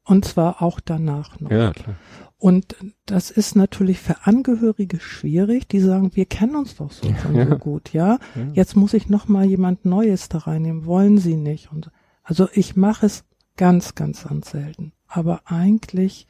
[0.03, 1.51] Und zwar auch danach noch.
[1.51, 1.95] Ja, klar.
[2.39, 7.17] Und das ist natürlich für Angehörige schwierig, die sagen, wir kennen uns doch so, ja.
[7.21, 8.17] so gut, ja?
[8.33, 8.47] ja?
[8.53, 11.69] Jetzt muss ich noch mal jemand Neues da reinnehmen, wollen sie nicht.
[11.69, 11.91] Und
[12.23, 13.25] also ich mache es
[13.57, 14.93] ganz, ganz, ganz selten.
[15.05, 16.27] Aber eigentlich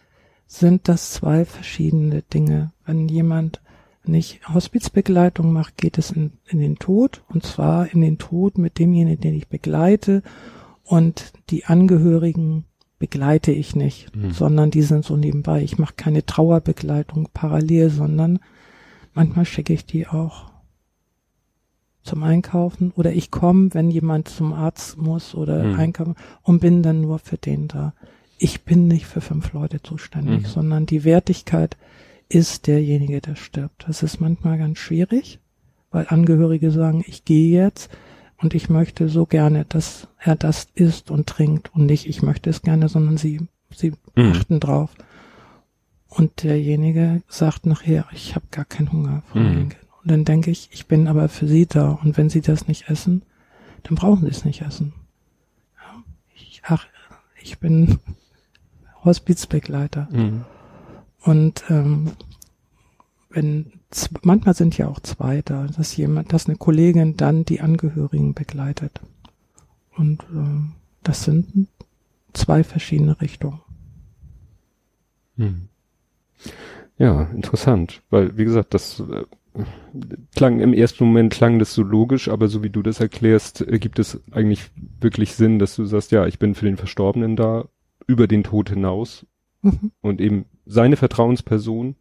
[0.47, 2.73] sind das zwei verschiedene Dinge.
[2.85, 3.61] Wenn jemand
[4.03, 8.79] nicht Hospizbegleitung macht, geht es in, in den Tod und zwar in den Tod mit
[8.79, 10.23] demjenigen, den ich begleite
[10.83, 12.65] und die Angehörigen
[12.99, 14.31] begleite ich nicht, mhm.
[14.31, 15.63] sondern die sind so nebenbei.
[15.63, 18.39] Ich mache keine Trauerbegleitung parallel, sondern
[19.13, 20.51] manchmal schicke ich die auch
[22.03, 25.79] zum Einkaufen oder ich komme, wenn jemand zum Arzt muss oder mhm.
[25.79, 27.93] einkaufen und bin dann nur für den da.
[28.37, 30.45] Ich bin nicht für fünf Leute zuständig, mhm.
[30.45, 31.77] sondern die Wertigkeit
[32.29, 33.85] ist derjenige, der stirbt.
[33.87, 35.39] Das ist manchmal ganz schwierig,
[35.91, 37.89] weil Angehörige sagen, ich gehe jetzt,
[38.41, 42.49] und ich möchte so gerne, dass er das isst und trinkt und nicht, ich möchte
[42.49, 44.31] es gerne, sondern sie, sie mhm.
[44.31, 44.91] achten drauf.
[46.07, 49.23] Und derjenige sagt nachher, ich habe gar keinen Hunger.
[49.33, 49.69] Mhm.
[50.01, 51.91] Und dann denke ich, ich bin aber für sie da.
[51.91, 53.23] Und wenn sie das nicht essen,
[53.83, 54.93] dann brauchen sie es nicht essen.
[55.75, 56.87] Ja, ich, ach,
[57.41, 57.99] ich bin
[59.03, 60.07] Hospizbegleiter.
[60.11, 60.45] Mhm.
[61.21, 62.11] Und ähm,
[63.29, 63.78] wenn
[64.21, 69.01] manchmal sind ja auch zwei da, dass jemand, dass eine Kollegin dann die Angehörigen begleitet.
[69.95, 70.73] Und äh,
[71.03, 71.67] das sind
[72.33, 73.61] zwei verschiedene Richtungen.
[75.37, 75.69] Hm.
[76.97, 79.23] Ja, interessant, weil wie gesagt, das äh,
[80.35, 83.79] klang im ersten Moment klang das so logisch, aber so wie du das erklärst, äh,
[83.79, 87.67] gibt es eigentlich wirklich Sinn, dass du sagst, ja, ich bin für den Verstorbenen da
[88.05, 89.25] über den Tod hinaus
[89.61, 89.91] mhm.
[90.01, 91.95] und eben seine Vertrauensperson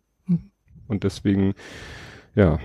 [0.88, 1.54] und deswegen,
[2.34, 2.58] ja,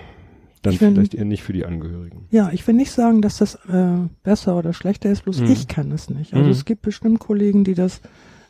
[0.64, 2.28] dann will, vielleicht eher nicht für die Angehörigen.
[2.32, 5.52] Ja, ich will nicht sagen, dass das äh, besser oder schlechter ist, bloß mhm.
[5.52, 6.34] ich kann es nicht.
[6.34, 6.52] Also mhm.
[6.52, 8.02] es gibt bestimmt Kollegen, die das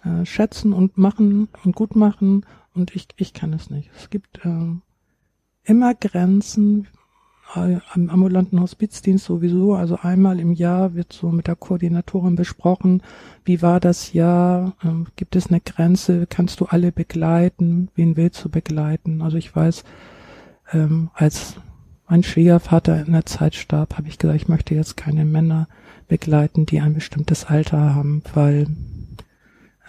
[0.05, 3.89] äh, schätzen und machen und gut machen und ich, ich kann es nicht.
[3.97, 4.75] Es gibt äh,
[5.63, 6.87] immer Grenzen,
[7.55, 13.03] am ambulanten Hospizdienst sowieso, also einmal im Jahr wird so mit der Koordinatorin besprochen,
[13.45, 18.43] wie war das Jahr, ähm, gibt es eine Grenze, kannst du alle begleiten, wen willst
[18.43, 19.21] du begleiten?
[19.21, 19.83] Also ich weiß,
[20.71, 21.55] ähm, als
[22.07, 25.67] mein Schwiegervater in der Zeit starb, habe ich gesagt, ich möchte jetzt keine Männer
[26.07, 28.67] begleiten, die ein bestimmtes Alter haben, weil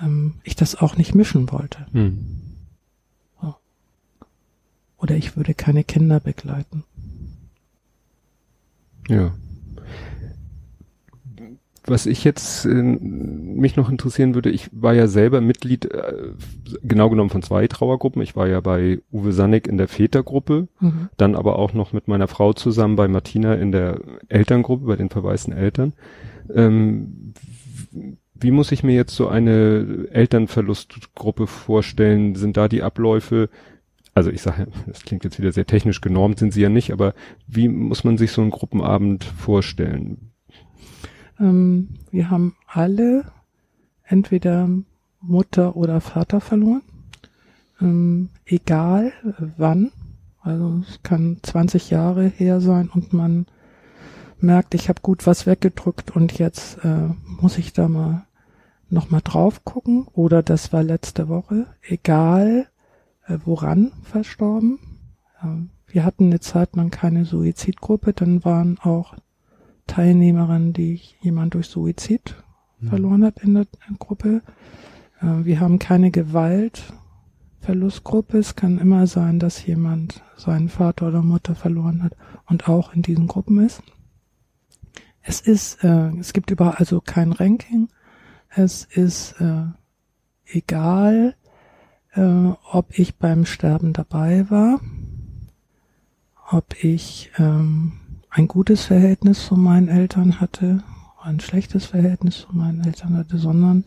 [0.02, 1.86] ähm, ich das auch nicht mischen wollte.
[1.92, 2.40] Hm.
[4.96, 6.84] Oder ich würde keine Kinder begleiten.
[9.08, 9.32] Ja.
[11.86, 16.30] Was ich jetzt äh, mich noch interessieren würde, ich war ja selber Mitglied, äh,
[16.82, 18.22] genau genommen von zwei Trauergruppen.
[18.22, 21.10] Ich war ja bei Uwe Sannig in der Vätergruppe, mhm.
[21.18, 25.10] dann aber auch noch mit meiner Frau zusammen bei Martina in der Elterngruppe, bei den
[25.10, 25.92] verwaisten Eltern.
[26.54, 27.34] Ähm,
[28.34, 32.34] wie muss ich mir jetzt so eine Elternverlustgruppe vorstellen?
[32.34, 33.50] Sind da die Abläufe
[34.14, 37.14] also ich sage, das klingt jetzt wieder sehr technisch genormt, sind sie ja nicht, aber
[37.46, 40.30] wie muss man sich so einen Gruppenabend vorstellen?
[41.40, 43.24] Ähm, wir haben alle
[44.04, 44.68] entweder
[45.20, 46.82] Mutter oder Vater verloren,
[47.80, 49.12] ähm, egal
[49.56, 49.90] wann.
[50.40, 53.46] Also es kann 20 Jahre her sein und man
[54.38, 57.08] merkt, ich habe gut was weggedrückt und jetzt äh,
[57.40, 58.26] muss ich da mal
[58.90, 61.66] noch mal drauf gucken oder das war letzte Woche.
[61.82, 62.68] Egal
[63.26, 64.78] äh, woran verstorben.
[65.42, 69.14] Ähm, wir hatten eine Zeit lang keine Suizidgruppe, dann waren auch
[69.86, 72.34] Teilnehmerinnen, die jemand durch Suizid
[72.80, 72.88] mhm.
[72.88, 73.66] verloren hat in der
[73.98, 74.42] Gruppe.
[75.20, 78.38] Äh, wir haben keine Gewaltverlustgruppe.
[78.38, 83.02] Es kann immer sein, dass jemand seinen Vater oder Mutter verloren hat und auch in
[83.02, 83.82] diesen Gruppen ist.
[85.22, 87.88] Es ist, äh, es gibt überall also kein Ranking.
[88.50, 89.64] Es ist äh,
[90.44, 91.34] egal,
[92.14, 94.80] äh, ob ich beim Sterben dabei war,
[96.50, 97.92] ob ich ähm,
[98.30, 100.82] ein gutes Verhältnis zu meinen Eltern hatte,
[101.22, 103.84] ein schlechtes Verhältnis zu meinen Eltern hatte, sondern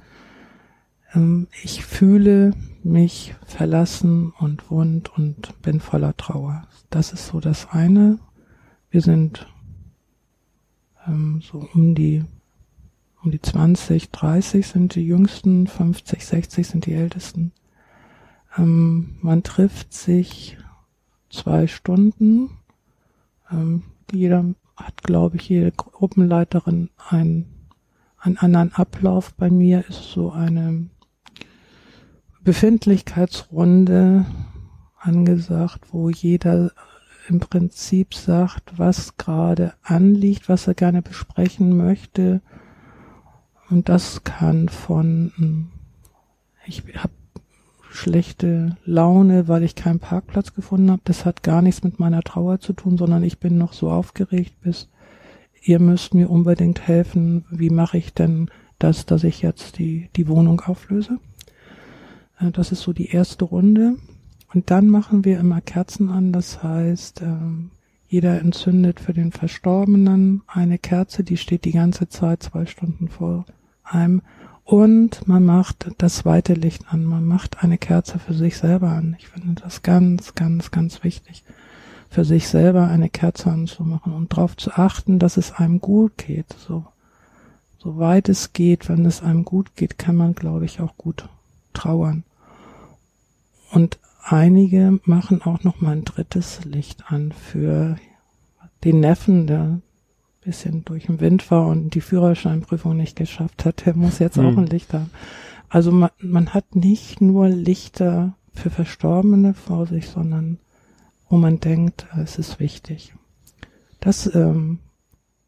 [1.14, 6.64] ähm, ich fühle mich verlassen und wund und bin voller Trauer.
[6.90, 8.20] Das ist so das eine.
[8.90, 9.48] Wir sind
[11.08, 12.24] ähm, so um die
[13.24, 17.52] um die 20, 30 sind die jüngsten, 50, 60 sind die ältesten.
[18.58, 20.58] Ähm, man trifft sich
[21.30, 22.50] zwei Stunden.
[23.52, 27.46] Ähm, jeder hat, glaube ich, jede Gruppenleiterin ein,
[28.20, 29.34] einen anderen Ablauf.
[29.34, 30.88] Bei mir ist so eine
[32.42, 34.26] Befindlichkeitsrunde
[35.00, 36.72] angesagt, wo jeder
[37.28, 42.42] im Prinzip sagt, was gerade anliegt, was er gerne besprechen möchte.
[43.70, 45.68] Und das kann von, hm,
[46.66, 47.12] ich habe
[47.98, 51.02] schlechte Laune, weil ich keinen Parkplatz gefunden habe.
[51.06, 54.54] Das hat gar nichts mit meiner Trauer zu tun, sondern ich bin noch so aufgeregt
[54.62, 54.90] bis,
[55.64, 57.46] ihr müsst mir unbedingt helfen.
[57.50, 61.20] Wie mache ich denn das, dass ich jetzt die, die Wohnung auflöse?
[62.40, 63.96] Äh, das ist so die erste Runde.
[64.54, 66.32] Und dann machen wir immer Kerzen an.
[66.32, 67.72] Das heißt, ähm,
[68.08, 73.46] jeder entzündet für den Verstorbenen eine Kerze, die steht die ganze Zeit zwei Stunden vor
[73.84, 74.22] einem.
[74.68, 77.06] Und man macht das zweite Licht an.
[77.06, 79.16] Man macht eine Kerze für sich selber an.
[79.18, 81.46] Ich finde das ganz, ganz, ganz wichtig,
[82.10, 86.54] für sich selber eine Kerze anzumachen und darauf zu achten, dass es einem gut geht.
[86.60, 86.86] So,
[87.82, 91.30] weit es geht, wenn es einem gut geht, kann man, glaube ich, auch gut
[91.72, 92.26] trauern.
[93.72, 97.96] Und einige machen auch noch mal ein drittes Licht an für
[98.84, 99.80] den Neffen, der
[100.48, 104.46] bisschen durch den Wind war und die Führerscheinprüfung nicht geschafft hat, der muss jetzt hm.
[104.46, 105.12] auch ein Licht haben.
[105.70, 110.58] Also man, man hat nicht nur Lichter für Verstorbene vor sich, sondern
[111.30, 113.14] wo man denkt, es ist wichtig.
[114.00, 114.80] Das ähm,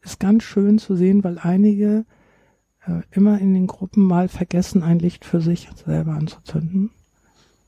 [0.02, 2.04] ist ganz schön zu sehen, weil einige
[2.86, 6.90] äh, immer in den Gruppen mal vergessen, ein Licht für sich selber anzuzünden.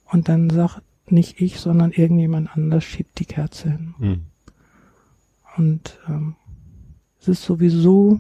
[0.05, 3.95] Und dann sagt nicht ich, sondern irgendjemand anders schiebt die Kerze hin.
[3.99, 4.21] Mhm.
[5.57, 6.37] Und ähm,
[7.23, 8.19] es ist sowieso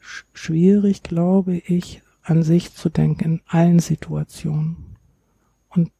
[0.00, 4.96] sch schwierig, glaube ich, an sich zu denken in allen Situationen.
[5.68, 5.92] Und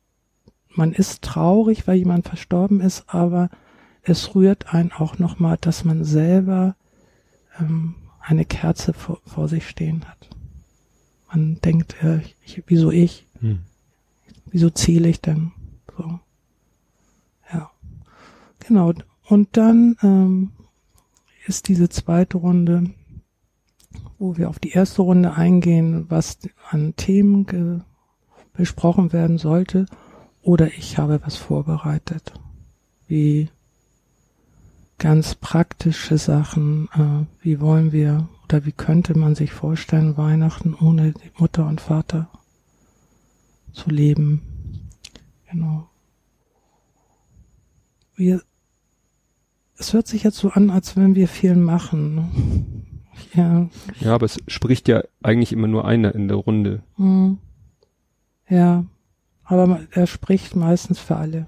[0.71, 3.51] man ist traurig, weil jemand verstorben ist, aber
[4.03, 6.77] es rührt einen auch nochmal, dass man selber
[7.61, 10.31] ähm, eine Kerze vor, vor, sich stehen hat.
[11.31, 13.27] Man denkt, äh, ich, wieso ich?
[13.41, 13.61] Hm.
[14.47, 15.53] Wieso zähle ich denn?
[15.95, 16.21] So.
[17.53, 17.71] Ja.
[18.61, 18.95] Genau.
[19.25, 20.53] Und dann ähm,
[21.49, 22.91] ist diese zweite Runde,
[24.19, 26.39] wo wir auf die erste Runde eingehen, was
[26.71, 27.85] an Themen
[28.53, 29.87] besprochen werden sollte,
[30.43, 32.33] oder ich habe was vorbereitet,
[33.07, 33.51] wie
[34.99, 41.15] ganz praktische Sachen, äh, wie wollen wir oder wie könnte man sich vorstellen, Weihnachten ohne
[41.37, 42.29] Mutter und Vater
[43.73, 44.43] zu leben.
[45.51, 45.89] Genau.
[48.17, 48.43] Wir,
[49.79, 52.15] es hört sich jetzt so an, als wenn wir viel machen.
[52.15, 52.29] Ne?
[53.35, 53.69] Ja.
[54.01, 56.83] Ja, aber es spricht ja eigentlich immer nur einer in der Runde.
[56.97, 57.39] Hm.
[58.49, 58.85] Ja,
[59.45, 61.47] aber er spricht meistens für alle.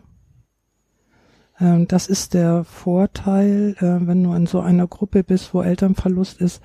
[1.59, 6.41] Ähm, das ist der Vorteil, äh, wenn du in so einer Gruppe bist, wo Elternverlust
[6.41, 6.63] ist,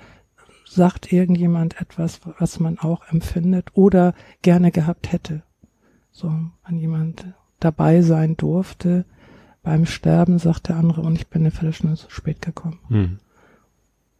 [0.64, 5.42] sagt irgendjemand etwas, was man auch empfindet oder gerne gehabt hätte
[6.16, 6.32] so
[6.66, 7.26] wenn jemand
[7.60, 9.04] dabei sein durfte.
[9.66, 12.78] Beim Sterben sagt der andere, und ich bin eine Viertelstunde zu spät gekommen.
[12.86, 13.18] Hm.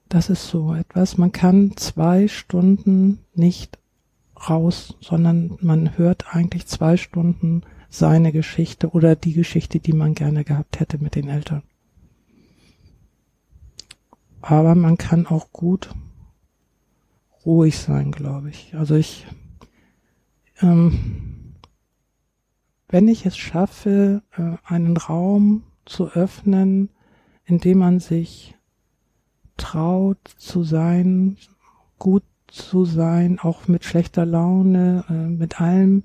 [0.08, 1.18] Das ist so etwas.
[1.18, 3.78] Man kann zwei Stunden nicht
[4.48, 10.42] raus, sondern man hört eigentlich zwei Stunden seine Geschichte oder die Geschichte, die man gerne
[10.42, 11.62] gehabt hätte mit den Eltern.
[14.40, 15.94] Aber man kann auch gut
[17.44, 18.74] ruhig sein, glaube ich.
[18.74, 19.28] Also ich
[20.60, 21.35] ähm,
[22.96, 26.88] wenn ich es schaffe, äh, einen Raum zu öffnen,
[27.44, 28.54] in dem man sich
[29.58, 31.36] traut zu sein,
[31.98, 36.04] gut zu sein, auch mit schlechter Laune, äh, mit allem,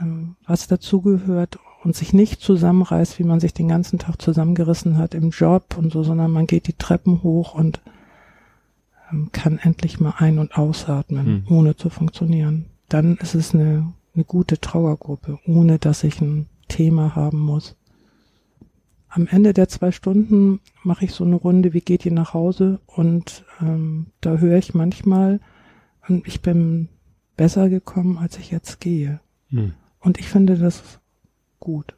[0.00, 5.14] ähm, was dazugehört und sich nicht zusammenreißt, wie man sich den ganzen Tag zusammengerissen hat
[5.14, 7.82] im Job und so, sondern man geht die Treppen hoch und
[9.12, 11.56] ähm, kann endlich mal ein- und ausatmen, hm.
[11.56, 12.64] ohne zu funktionieren.
[12.88, 17.76] Dann ist es eine eine gute Trauergruppe, ohne dass ich ein Thema haben muss.
[19.08, 22.80] Am Ende der zwei Stunden mache ich so eine Runde, wie geht ihr nach Hause?
[22.86, 25.40] Und ähm, da höre ich manchmal,
[26.24, 26.88] ich bin
[27.36, 29.20] besser gekommen, als ich jetzt gehe.
[29.50, 29.74] Hm.
[30.00, 30.98] Und ich finde das
[31.60, 31.94] gut.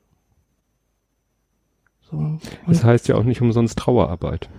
[2.03, 2.39] So.
[2.67, 4.51] das heißt ja auch nicht umsonst Trauerarbeit.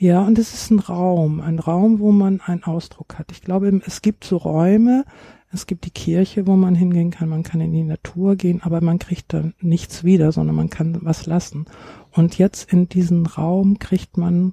[0.00, 3.32] Ja, und es ist ein Raum, ein Raum, wo man einen Ausdruck hat.
[3.32, 5.04] Ich glaube, es gibt so Räume,
[5.50, 8.80] es gibt die Kirche, wo man hingehen kann, man kann in die Natur gehen, aber
[8.80, 11.66] man kriegt da nichts wieder, sondern man kann was lassen.
[12.12, 14.52] Und jetzt in diesen Raum kriegt man,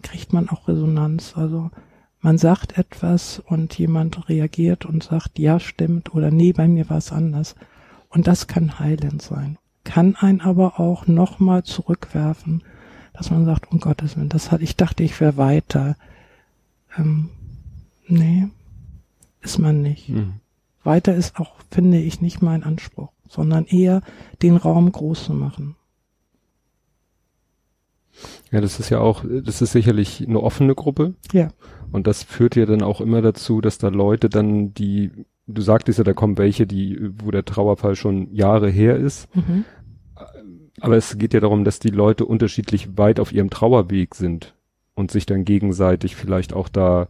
[0.00, 1.36] kriegt man auch Resonanz.
[1.36, 1.70] Also
[2.20, 6.96] man sagt etwas und jemand reagiert und sagt, ja, stimmt oder nee, bei mir war
[6.96, 7.56] es anders.
[8.08, 9.58] Und das kann heilend sein.
[9.84, 12.62] Kann ein aber auch nochmal zurückwerfen,
[13.16, 15.96] dass man sagt, um Gottes Willen, das hat, ich dachte, ich wäre weiter.
[16.98, 17.30] Ähm,
[18.08, 18.48] Nee,
[19.40, 20.08] ist man nicht.
[20.08, 20.34] Mhm.
[20.84, 24.02] Weiter ist auch, finde ich, nicht mein Anspruch, sondern eher
[24.42, 25.74] den Raum groß zu machen.
[28.50, 31.14] Ja, das ist ja auch, das ist sicherlich eine offene Gruppe.
[31.32, 31.48] Ja.
[31.92, 35.10] Und das führt ja dann auch immer dazu, dass da Leute dann, die,
[35.46, 39.34] du sagtest ja, da kommen welche, die, wo der Trauerfall schon Jahre her ist.
[39.34, 39.64] Mhm.
[40.80, 44.54] Aber es geht ja darum, dass die Leute unterschiedlich weit auf ihrem Trauerweg sind
[44.94, 47.08] und sich dann gegenseitig vielleicht auch da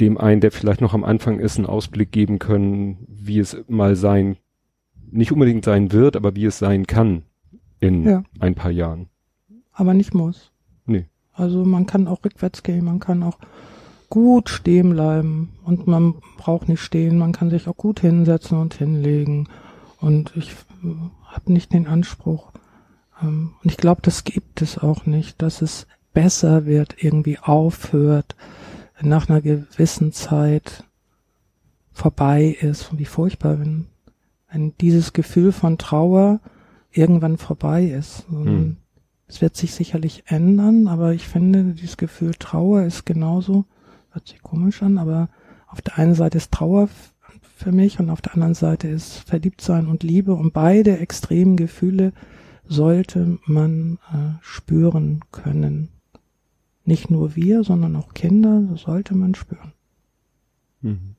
[0.00, 3.96] dem einen, der vielleicht noch am Anfang ist, einen Ausblick geben können, wie es mal
[3.96, 4.36] sein,
[5.10, 7.22] nicht unbedingt sein wird, aber wie es sein kann
[7.80, 8.22] in Ja.
[8.38, 9.08] ein paar Jahren.
[9.72, 10.52] Aber nicht muss.
[10.86, 11.06] Nee.
[11.32, 13.38] Also man kann auch rückwärts gehen, man kann auch
[14.08, 18.74] gut stehen bleiben und man braucht nicht stehen, man kann sich auch gut hinsetzen und
[18.74, 19.48] hinlegen.
[20.00, 20.54] Und ich
[21.26, 22.49] habe nicht den Anspruch,
[23.20, 28.36] und ich glaube, das gibt es auch nicht, dass es besser wird, irgendwie aufhört,
[29.00, 30.84] nach einer gewissen Zeit
[31.92, 32.90] vorbei ist.
[32.90, 33.86] Und wie furchtbar, wenn,
[34.50, 36.40] wenn dieses Gefühl von Trauer
[36.90, 38.26] irgendwann vorbei ist.
[38.30, 38.76] Und Hm.
[39.30, 43.64] Es wird sich sicherlich ändern, aber ich finde, dieses Gefühl Trauer ist genauso,
[44.10, 45.28] hört sich komisch an, aber
[45.68, 46.88] auf der einen Seite ist Trauer
[47.56, 52.12] für mich und auf der anderen Seite ist Verliebtsein und Liebe und beide extremen Gefühle
[52.70, 55.88] sollte man äh, spüren können.
[56.84, 59.72] Nicht nur wir, sondern auch Kinder, sollte man spüren.
[60.80, 61.16] Mhm.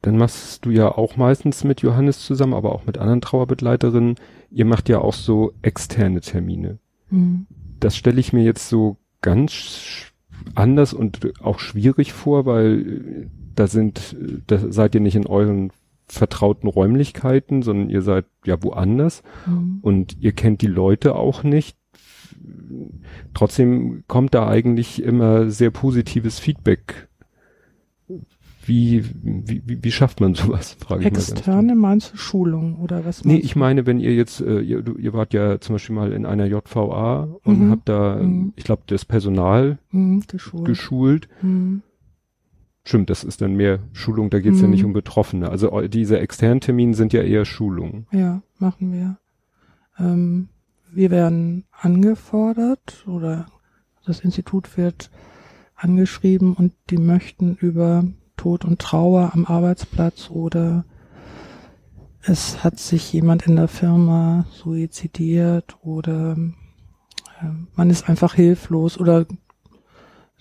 [0.00, 4.16] Dann machst du ja auch meistens mit Johannes zusammen, aber auch mit anderen Trauerbegleiterinnen.
[4.50, 6.78] Ihr macht ja auch so externe Termine.
[7.10, 7.46] Mhm.
[7.80, 10.10] Das stelle ich mir jetzt so ganz
[10.54, 15.26] anders und auch schwierig vor, weil äh, da sind, äh, da seid ihr nicht in
[15.26, 15.70] euren
[16.12, 19.78] vertrauten Räumlichkeiten, sondern ihr seid ja woanders Mhm.
[19.82, 21.76] und ihr kennt die Leute auch nicht.
[23.34, 27.08] Trotzdem kommt da eigentlich immer sehr positives Feedback.
[28.64, 33.24] Wie, wie, wie, wie schafft man sowas, frage ich Externe meinst du Schulung oder was
[33.24, 36.12] Nee, ich meine, wenn ihr jetzt, äh, ihr, du, ihr wart ja zum Beispiel mal
[36.12, 37.70] in einer JVA und Mhm.
[37.70, 38.52] habt da, Mhm.
[38.54, 40.64] ich glaube, das Personal Mhm, geschult.
[40.64, 41.28] geschult.
[42.84, 42.88] Mhm.
[42.88, 44.72] Stimmt, das ist dann mehr Schulung, da geht's ja Mhm.
[44.72, 45.48] nicht um Betroffene.
[45.48, 48.06] Also eu- diese externen Termine sind ja eher Schulungen.
[48.12, 49.18] Ja, machen wir.
[49.98, 50.48] Ähm,
[50.92, 53.46] wir werden angefordert oder
[54.04, 55.10] das Institut wird
[55.76, 58.04] angeschrieben und die möchten über
[58.36, 60.84] Tod und Trauer am Arbeitsplatz oder
[62.24, 66.36] es hat sich jemand in der Firma suizidiert oder
[67.40, 69.26] äh, man ist einfach hilflos oder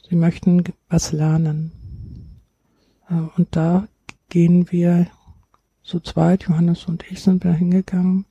[0.08, 1.72] sie möchten was lernen.
[3.12, 3.88] Äh, und da
[4.30, 5.08] gehen wir
[5.84, 8.26] zu zweit, Johannes und ich sind wir hingegangen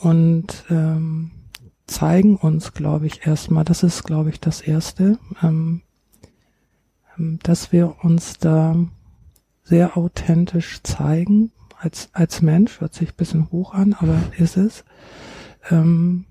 [0.00, 1.30] und ähm,
[1.86, 5.82] zeigen uns, glaube ich, erstmal, das ist, glaube ich, das Erste, ähm,
[7.16, 8.76] ähm, dass wir uns da
[9.64, 14.84] sehr authentisch zeigen, als, als Mensch, hört sich ein bisschen hoch an, aber ist es,
[15.70, 16.26] ähm,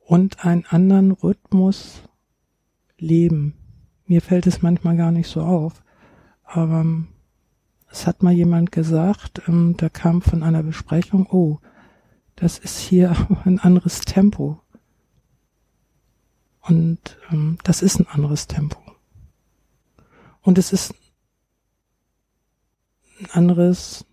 [0.00, 2.02] und einen anderen Rhythmus
[2.98, 3.54] leben.
[4.06, 5.83] Mir fällt es manchmal gar nicht so auf,
[6.54, 7.08] ähm,
[7.90, 11.58] es hat mal jemand gesagt, ähm, da kam von einer Besprechung, oh,
[12.36, 14.60] das ist hier ein anderes Tempo.
[16.60, 18.80] Und ähm, das ist ein anderes Tempo.
[20.40, 20.94] Und es ist
[23.20, 24.06] ein anderes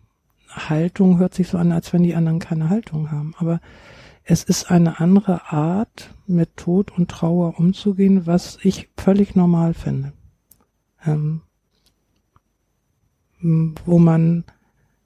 [0.50, 3.34] Haltung, hört sich so an, als wenn die anderen keine Haltung haben.
[3.38, 3.62] Aber
[4.24, 10.14] es ist eine andere Art, mit Tod und Trauer umzugehen, was ich völlig normal finde.
[11.06, 11.42] Ähm,
[13.42, 14.44] wo man,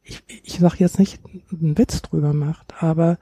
[0.04, 3.18] ich, ich sage jetzt nicht einen Witz drüber macht, aber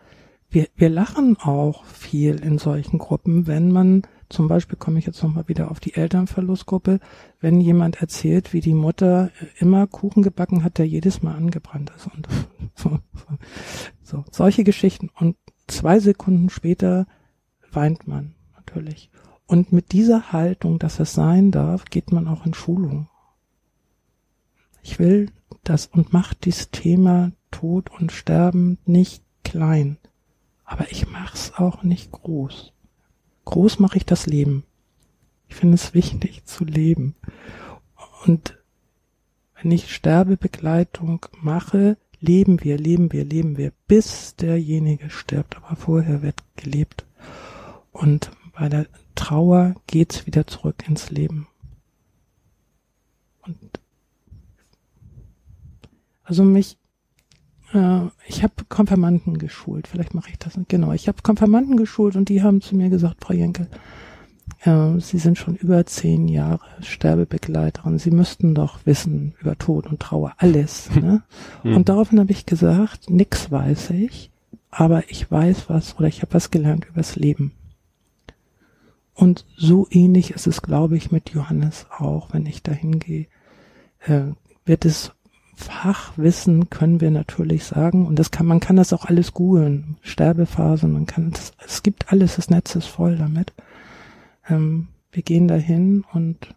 [0.49, 5.21] wir, wir lachen auch viel in solchen Gruppen, wenn man, zum Beispiel komme ich jetzt
[5.23, 6.99] nochmal wieder auf die Elternverlustgruppe,
[7.39, 12.07] wenn jemand erzählt, wie die Mutter immer Kuchen gebacken hat, der jedes Mal angebrannt ist
[12.07, 12.27] und
[12.75, 13.37] so, so,
[14.03, 15.09] so solche Geschichten.
[15.19, 15.35] Und
[15.67, 17.07] zwei Sekunden später
[17.71, 19.09] weint man natürlich.
[19.45, 23.07] Und mit dieser Haltung, dass es sein darf, geht man auch in Schulung.
[24.83, 25.31] Ich will
[25.63, 29.97] das und macht dieses Thema Tod und Sterben nicht klein.
[30.65, 32.73] Aber ich mach's auch nicht groß.
[33.45, 34.63] Groß mache ich das Leben.
[35.47, 37.15] Ich finde es wichtig zu leben.
[38.25, 38.57] Und
[39.55, 45.57] wenn ich Sterbebegleitung mache, leben wir, leben wir, leben wir, bis derjenige stirbt.
[45.57, 47.05] Aber vorher wird gelebt.
[47.91, 51.47] Und bei der Trauer geht's wieder zurück ins Leben.
[53.45, 53.79] Und
[56.23, 56.77] also mich,
[57.73, 62.29] äh, ich habe Konfirmanden geschult, vielleicht mache ich das, genau, ich habe Konfirmanden geschult und
[62.29, 63.67] die haben zu mir gesagt, Frau Jenkel,
[64.61, 67.99] äh, Sie sind schon über zehn Jahre Sterbebegleiterin.
[67.99, 70.89] Sie müssten doch wissen über Tod und Trauer alles.
[71.03, 71.23] Ne?
[71.63, 71.75] Mhm.
[71.75, 74.31] Und daraufhin habe ich gesagt, nix weiß ich,
[74.69, 77.51] aber ich weiß was oder ich habe was gelernt übers Leben.
[79.13, 83.27] Und so ähnlich ist es, glaube ich, mit Johannes auch, wenn ich dahin gehe.
[83.99, 84.31] Äh,
[84.65, 85.11] wird es
[85.63, 88.05] Fachwissen können wir natürlich sagen.
[88.05, 89.97] Und das kann man kann das auch alles googeln.
[90.01, 93.53] Sterbephasen man kann das, es gibt alles das Netz ist voll damit.
[94.47, 96.55] Ähm, wir gehen dahin und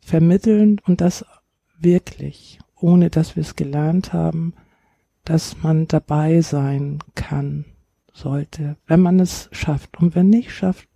[0.00, 1.24] vermitteln und das
[1.78, 4.54] wirklich ohne dass wir es gelernt haben
[5.24, 7.64] dass man dabei sein kann
[8.12, 8.76] sollte.
[8.86, 9.98] Wenn man es schafft.
[9.98, 10.88] Und wenn nicht schafft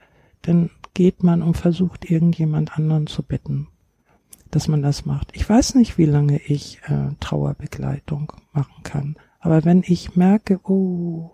[0.43, 3.69] dann geht man und versucht irgendjemand anderen zu bitten
[4.57, 5.37] dass man das macht.
[5.37, 9.17] Ich weiß nicht, wie lange ich äh, Trauerbegleitung machen kann.
[9.39, 11.33] Aber wenn ich merke, oh,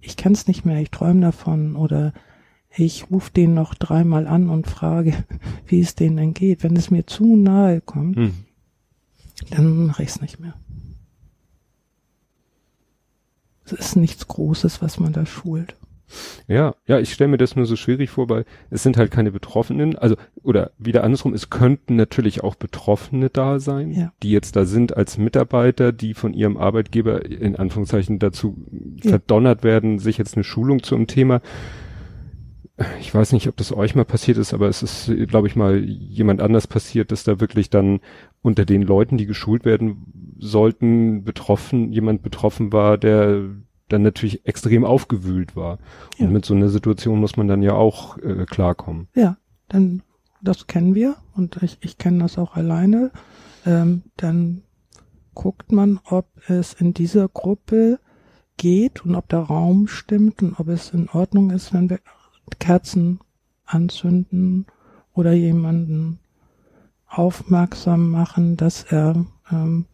[0.00, 2.12] ich kann es nicht mehr, ich träume davon oder
[2.76, 5.14] ich rufe den noch dreimal an und frage,
[5.66, 6.64] wie es denen denn geht.
[6.64, 8.34] Wenn es mir zu nahe kommt, Hm.
[9.50, 10.54] dann mache ich es nicht mehr.
[13.64, 15.76] Es ist nichts Großes, was man da schult.
[16.46, 19.30] Ja, ja, ich stelle mir das nur so schwierig vor, weil es sind halt keine
[19.30, 24.12] Betroffenen, also oder wieder andersrum, es könnten natürlich auch Betroffene da sein, Ja.
[24.22, 28.56] die jetzt da sind als Mitarbeiter, die von ihrem Arbeitgeber in Anführungszeichen dazu
[29.02, 29.10] Ja.
[29.10, 31.40] verdonnert werden, sich jetzt eine Schulung zu einem Thema.
[33.00, 35.82] Ich weiß nicht, ob das euch mal passiert ist, aber es ist, glaube ich, mal
[35.82, 37.98] jemand anders passiert, dass da wirklich dann
[38.40, 40.06] unter den Leuten, die geschult werden
[40.38, 43.42] sollten, betroffen, jemand betroffen war, der
[43.88, 45.78] dann natürlich extrem aufgewühlt war.
[46.18, 46.26] Ja.
[46.26, 49.08] Und mit so einer Situation muss man dann ja auch äh, klarkommen.
[49.14, 49.36] Ja,
[49.68, 50.02] dann
[50.42, 53.10] das kennen wir und ich, ich kenne das auch alleine.
[53.66, 54.62] Ähm, dann
[55.34, 57.98] guckt man, ob es in dieser Gruppe
[58.56, 62.00] geht und ob der Raum stimmt und ob es in Ordnung ist, wenn wir
[62.58, 63.20] Kerzen
[63.64, 64.66] anzünden
[65.12, 66.18] oder jemanden
[67.06, 69.86] aufmerksam machen, dass er ähm,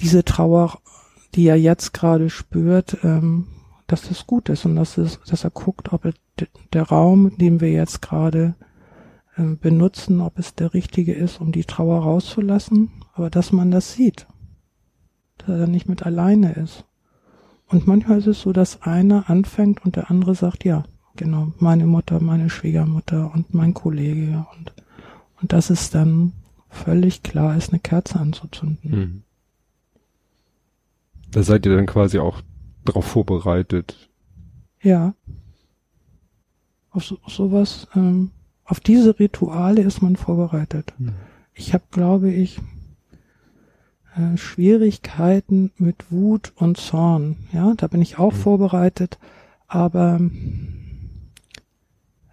[0.00, 0.78] diese Trauer,
[1.34, 3.46] die er jetzt gerade spürt, ähm,
[3.86, 6.14] dass das gut ist und dass, es, dass er guckt, ob er,
[6.72, 8.54] der Raum, den wir jetzt gerade
[9.36, 13.92] äh, benutzen, ob es der richtige ist, um die Trauer rauszulassen, aber dass man das
[13.92, 14.26] sieht,
[15.38, 16.84] dass er nicht mit alleine ist.
[17.66, 20.84] Und manchmal ist es so, dass einer anfängt und der andere sagt, ja,
[21.16, 24.72] genau, meine Mutter, meine Schwiegermutter und mein Kollege und,
[25.40, 26.32] und dass es dann
[26.68, 28.90] völlig klar ist, eine Kerze anzuzünden.
[28.90, 29.22] Mhm.
[31.30, 32.42] Da seid ihr dann quasi auch
[32.84, 34.08] drauf vorbereitet.
[34.82, 35.14] Ja.
[36.90, 38.30] Auf so, sowas, ähm,
[38.64, 40.92] auf diese Rituale ist man vorbereitet.
[40.98, 41.12] Mhm.
[41.54, 42.58] Ich habe, glaube ich,
[44.16, 47.36] äh, Schwierigkeiten mit Wut und Zorn.
[47.52, 48.36] Ja, da bin ich auch Mhm.
[48.36, 49.18] vorbereitet,
[49.68, 50.18] aber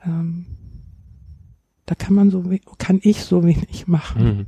[0.05, 0.45] ähm,
[1.85, 2.43] da kann man so,
[2.77, 4.23] kann ich so wenig machen.
[4.23, 4.45] Mhm.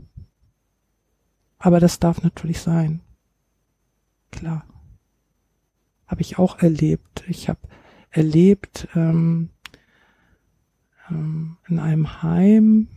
[1.59, 3.01] Aber das darf natürlich sein.
[4.31, 4.65] Klar.
[6.07, 7.23] Habe ich auch erlebt.
[7.27, 7.59] Ich habe
[8.11, 9.49] erlebt ähm,
[11.09, 12.87] ähm, in einem Heim,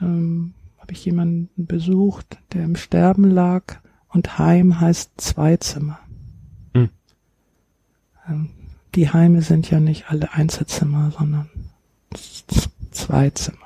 [0.00, 5.98] ähm, habe ich jemanden besucht, der im Sterben lag und Heim heißt Zweizimmer.
[6.74, 6.90] Hm.
[8.28, 8.50] Ähm,
[8.94, 11.50] die Heime sind ja nicht alle Einzelzimmer, sondern
[12.90, 13.58] Zweizimmer.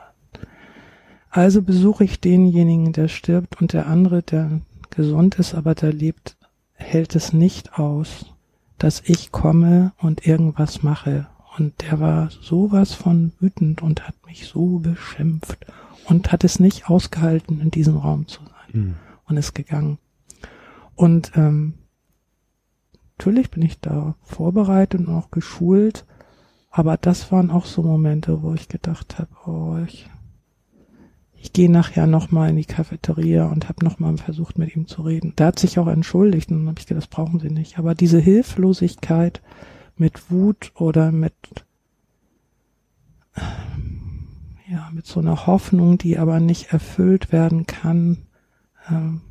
[1.31, 4.61] Also besuche ich denjenigen, der stirbt und der andere, der
[4.91, 6.37] gesund ist, aber der lebt,
[6.75, 8.27] hält es nicht aus,
[8.79, 11.27] dass ich komme und irgendwas mache.
[11.59, 15.67] Und der war sowas von wütend und hat mich so beschimpft
[16.07, 18.95] und hat es nicht ausgehalten, in diesem Raum zu sein Mhm.
[19.27, 19.99] und ist gegangen.
[20.95, 21.75] Und ähm,
[23.19, 26.05] natürlich bin ich da vorbereitet und auch geschult,
[26.71, 30.09] aber das waren auch so Momente, wo ich gedacht habe, oh, ich,
[31.43, 35.35] ich gehe nachher nochmal in die Cafeteria und habe nochmal versucht, mit ihm zu reden.
[35.37, 37.79] Der hat sich auch entschuldigt und dann habe ich gedacht, das brauchen Sie nicht.
[37.79, 39.41] Aber diese Hilflosigkeit
[39.97, 41.35] mit Wut oder mit
[44.71, 48.19] ja, mit so einer Hoffnung, die aber nicht erfüllt werden kann,
[48.89, 49.23] ähm,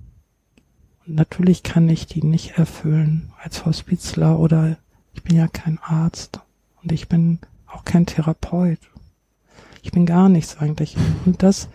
[1.05, 4.77] natürlich kann ich die nicht erfüllen als Hospizler oder
[5.13, 6.41] ich bin ja kein Arzt
[6.81, 8.79] und ich bin auch kein Therapeut.
[9.81, 10.97] Ich bin gar nichts eigentlich.
[11.25, 11.69] Und das,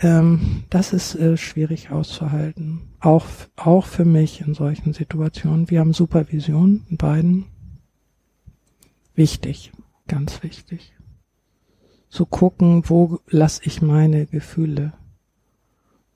[0.00, 2.80] ähm, das ist äh, schwierig auszuhalten.
[3.00, 3.26] Auch,
[3.56, 5.70] auch für mich in solchen Situationen.
[5.70, 7.46] Wir haben Supervision in beiden.
[9.14, 9.72] Wichtig,
[10.08, 10.92] ganz wichtig.
[12.08, 14.94] Zu gucken, wo lasse ich meine Gefühle.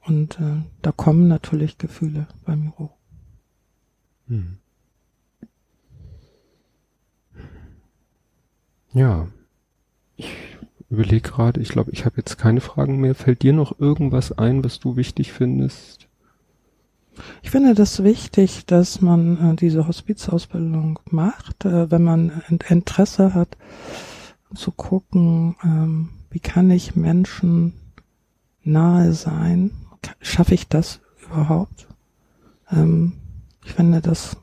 [0.03, 2.97] Und äh, da kommen natürlich Gefühle bei mir hoch.
[4.27, 4.59] Mhm.
[8.95, 9.29] Ja.
[10.17, 10.54] Ich
[10.91, 13.15] überlege gerade, ich glaube, ich habe jetzt keine Fragen mehr.
[13.15, 16.09] Fällt dir noch irgendwas ein, was du wichtig findest?
[17.43, 23.57] Ich finde das wichtig, dass man äh, diese Hospizausbildung macht, äh, wenn man Interesse hat,
[24.55, 27.73] zu gucken, ähm, wie kann ich Menschen
[28.63, 29.71] nahe sein?
[30.21, 31.87] Schaffe ich das überhaupt?
[32.71, 33.13] Ähm,
[33.65, 34.37] ich finde, das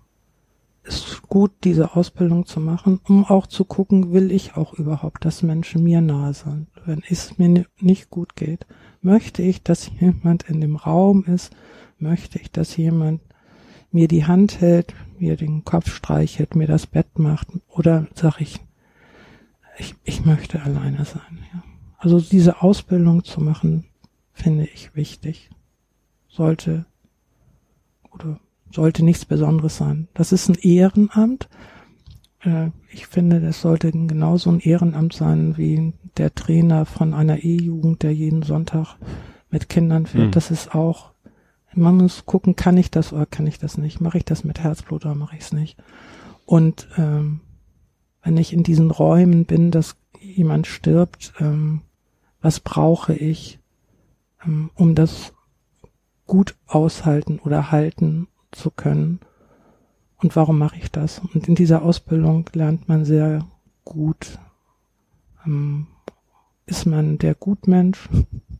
[0.83, 5.43] ist gut, diese Ausbildung zu machen, um auch zu gucken, will ich auch überhaupt, dass
[5.43, 6.67] Menschen mir nahe sind.
[6.85, 8.65] Wenn es mir nicht gut geht,
[9.01, 11.55] möchte ich, dass jemand in dem Raum ist,
[11.99, 13.21] möchte ich, dass jemand
[13.91, 18.59] mir die Hand hält, mir den Kopf streichelt, mir das Bett macht, oder sage ich,
[19.77, 21.39] ich, ich möchte alleine sein.
[21.53, 21.63] Ja.
[21.97, 23.85] Also diese Ausbildung zu machen,
[24.33, 25.51] finde ich wichtig.
[26.27, 26.85] Sollte
[28.11, 28.39] oder
[28.73, 30.07] sollte nichts Besonderes sein.
[30.13, 31.49] Das ist ein Ehrenamt.
[32.41, 38.03] Äh, ich finde, das sollte genauso ein Ehrenamt sein wie der Trainer von einer E-Jugend,
[38.03, 38.97] der jeden Sonntag
[39.49, 40.27] mit Kindern fährt.
[40.27, 40.31] Mhm.
[40.31, 41.11] Das ist auch,
[41.73, 44.01] man muss gucken, kann ich das oder kann ich das nicht?
[44.01, 45.77] Mache ich das mit Herzblut oder mache ich es nicht?
[46.45, 47.41] Und ähm,
[48.23, 51.81] wenn ich in diesen Räumen bin, dass jemand stirbt, ähm,
[52.41, 53.59] was brauche ich,
[54.45, 55.33] ähm, um das
[56.27, 59.19] gut aushalten oder halten zu können.
[60.17, 61.19] Und warum mache ich das?
[61.19, 63.45] Und in dieser Ausbildung lernt man sehr
[63.85, 64.37] gut,
[65.45, 65.87] ähm,
[66.65, 68.07] ist man der Gutmensch?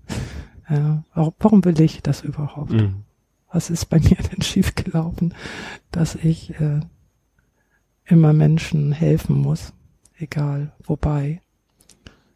[0.68, 2.72] äh, warum, will ich das überhaupt?
[2.72, 3.04] Mhm.
[3.52, 5.34] Was ist bei mir denn schiefgelaufen,
[5.92, 6.82] dass ich äh,
[8.06, 9.74] immer Menschen helfen muss,
[10.18, 11.42] egal wobei.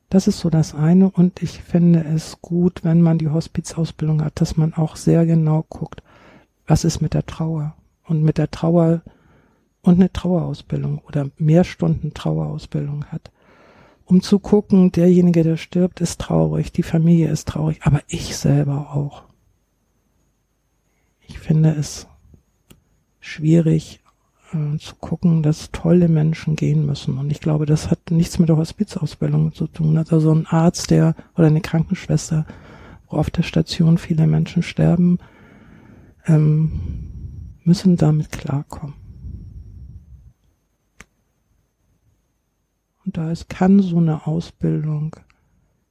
[0.10, 4.40] Das ist so das eine und ich finde es gut, wenn man die Hospizausbildung hat,
[4.40, 6.02] dass man auch sehr genau guckt,
[6.68, 9.02] was ist mit der Trauer und mit der Trauer
[9.82, 13.32] und eine Trauerausbildung oder mehr Stunden Trauerausbildung hat,
[14.06, 18.94] um zu gucken, derjenige, der stirbt, ist traurig, die Familie ist traurig, aber ich selber
[18.96, 19.24] auch.
[21.28, 22.08] Ich finde es
[23.20, 24.02] schwierig
[24.54, 27.18] äh, zu gucken, dass tolle Menschen gehen müssen.
[27.18, 29.98] Und ich glaube, das hat nichts mit der Hospizausbildung zu tun.
[29.98, 32.46] Also ein Arzt, der oder eine Krankenschwester,
[33.10, 35.18] wo auf der Station viele Menschen sterben,
[36.26, 38.96] ähm, müssen damit klarkommen.
[43.06, 45.16] Und da ist, kann so eine Ausbildung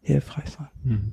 [0.01, 0.69] hilfreich sein.
[0.83, 1.13] Mhm.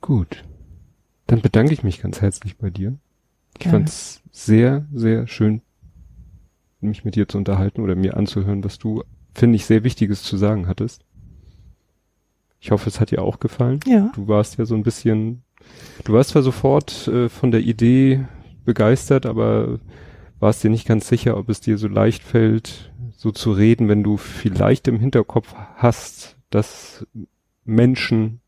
[0.00, 0.44] Gut.
[1.26, 2.98] Dann bedanke ich mich ganz herzlich bei dir.
[3.58, 5.62] Ich fand es sehr, sehr schön,
[6.80, 9.04] mich mit dir zu unterhalten oder mir anzuhören, was du,
[9.34, 11.04] finde ich, sehr Wichtiges zu sagen hattest.
[12.62, 13.80] Ich hoffe, es hat dir auch gefallen.
[13.86, 14.12] Ja.
[14.14, 15.42] Du warst ja so ein bisschen,
[16.04, 18.24] du warst zwar sofort äh, von der Idee
[18.64, 19.80] begeistert, aber
[20.38, 24.04] warst dir nicht ganz sicher, ob es dir so leicht fällt, so zu reden, wenn
[24.04, 27.04] du vielleicht im Hinterkopf hast, dass
[27.64, 28.40] Menschen,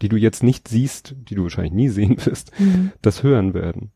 [0.00, 2.92] die du jetzt nicht siehst, die du wahrscheinlich nie sehen wirst, mhm.
[3.02, 3.90] das hören werden.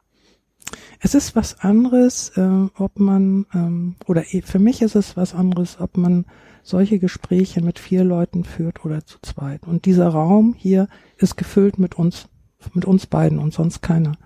[0.98, 5.80] Es ist was anderes, äh, ob man, ähm, oder für mich ist es was anderes,
[5.80, 6.24] ob man
[6.62, 9.66] solche Gespräche mit vier Leuten führt oder zu zweit.
[9.66, 12.28] Und dieser Raum hier ist gefüllt mit uns,
[12.74, 14.16] mit uns beiden und sonst keiner.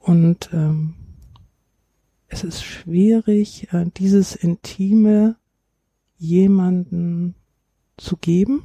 [0.00, 0.94] Und ähm,
[2.28, 5.36] es ist schwierig, äh, dieses Intime
[6.16, 7.34] jemanden
[7.96, 8.62] zu geben,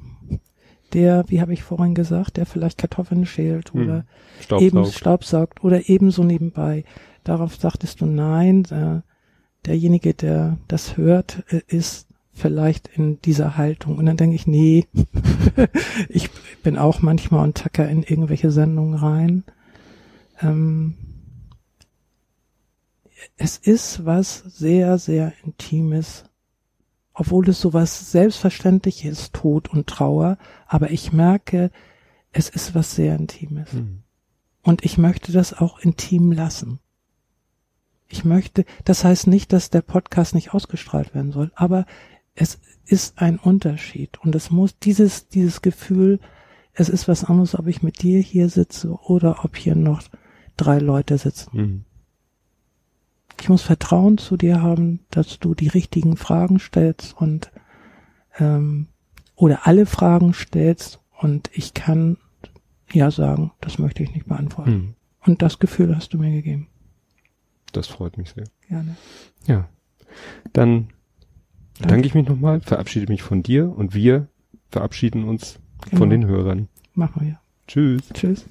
[0.94, 3.82] der, wie habe ich vorhin gesagt, der vielleicht Kartoffeln schält hm.
[3.82, 4.06] oder
[4.48, 6.86] hm, eben Staubsaugt oder ebenso nebenbei.
[7.24, 8.64] Darauf sagtest du nein.
[8.66, 9.02] Äh,
[9.66, 13.98] derjenige, der das hört, äh, ist vielleicht in dieser Haltung.
[13.98, 14.88] Und dann denke ich, nee,
[16.10, 16.30] ich
[16.62, 19.44] bin auch manchmal und tacker in irgendwelche Sendungen rein.
[20.42, 20.96] Ähm,
[23.38, 26.26] es ist was sehr, sehr Intimes,
[27.14, 31.72] obwohl es sowas Selbstverständliches ist, Tod und Trauer, aber ich merke,
[32.32, 33.72] es ist was sehr Intimes.
[33.74, 34.04] Mhm.
[34.62, 36.80] Und ich möchte das auch intim lassen.
[38.08, 41.86] Ich möchte, das heißt nicht, dass der Podcast nicht ausgestrahlt werden soll, aber
[42.36, 46.20] es ist ein Unterschied und es muss dieses, dieses Gefühl,
[46.74, 50.04] es ist was anderes, ob ich mit dir hier sitze oder ob hier noch
[50.58, 51.50] drei Leute sitzen.
[51.54, 51.86] Mhm.
[53.40, 57.52] Ich muss Vertrauen zu dir haben, dass du die richtigen Fragen stellst und
[58.38, 58.88] ähm,
[59.36, 62.18] oder alle Fragen stellst und ich kann
[62.92, 64.72] ja sagen, das möchte ich nicht beantworten.
[64.72, 64.94] Mhm.
[65.22, 66.68] Und das Gefühl hast du mir gegeben.
[67.72, 68.46] Das freut mich sehr.
[68.68, 68.96] Gerne.
[69.48, 69.68] Ja.
[70.54, 70.90] Dann
[71.80, 74.28] bedanke ich mich nochmal, verabschiede mich von dir und wir
[74.70, 75.98] verabschieden uns genau.
[76.00, 76.68] von den Hörern.
[76.94, 77.40] Machen wir.
[77.68, 78.02] Tschüss.
[78.14, 78.46] Tschüss.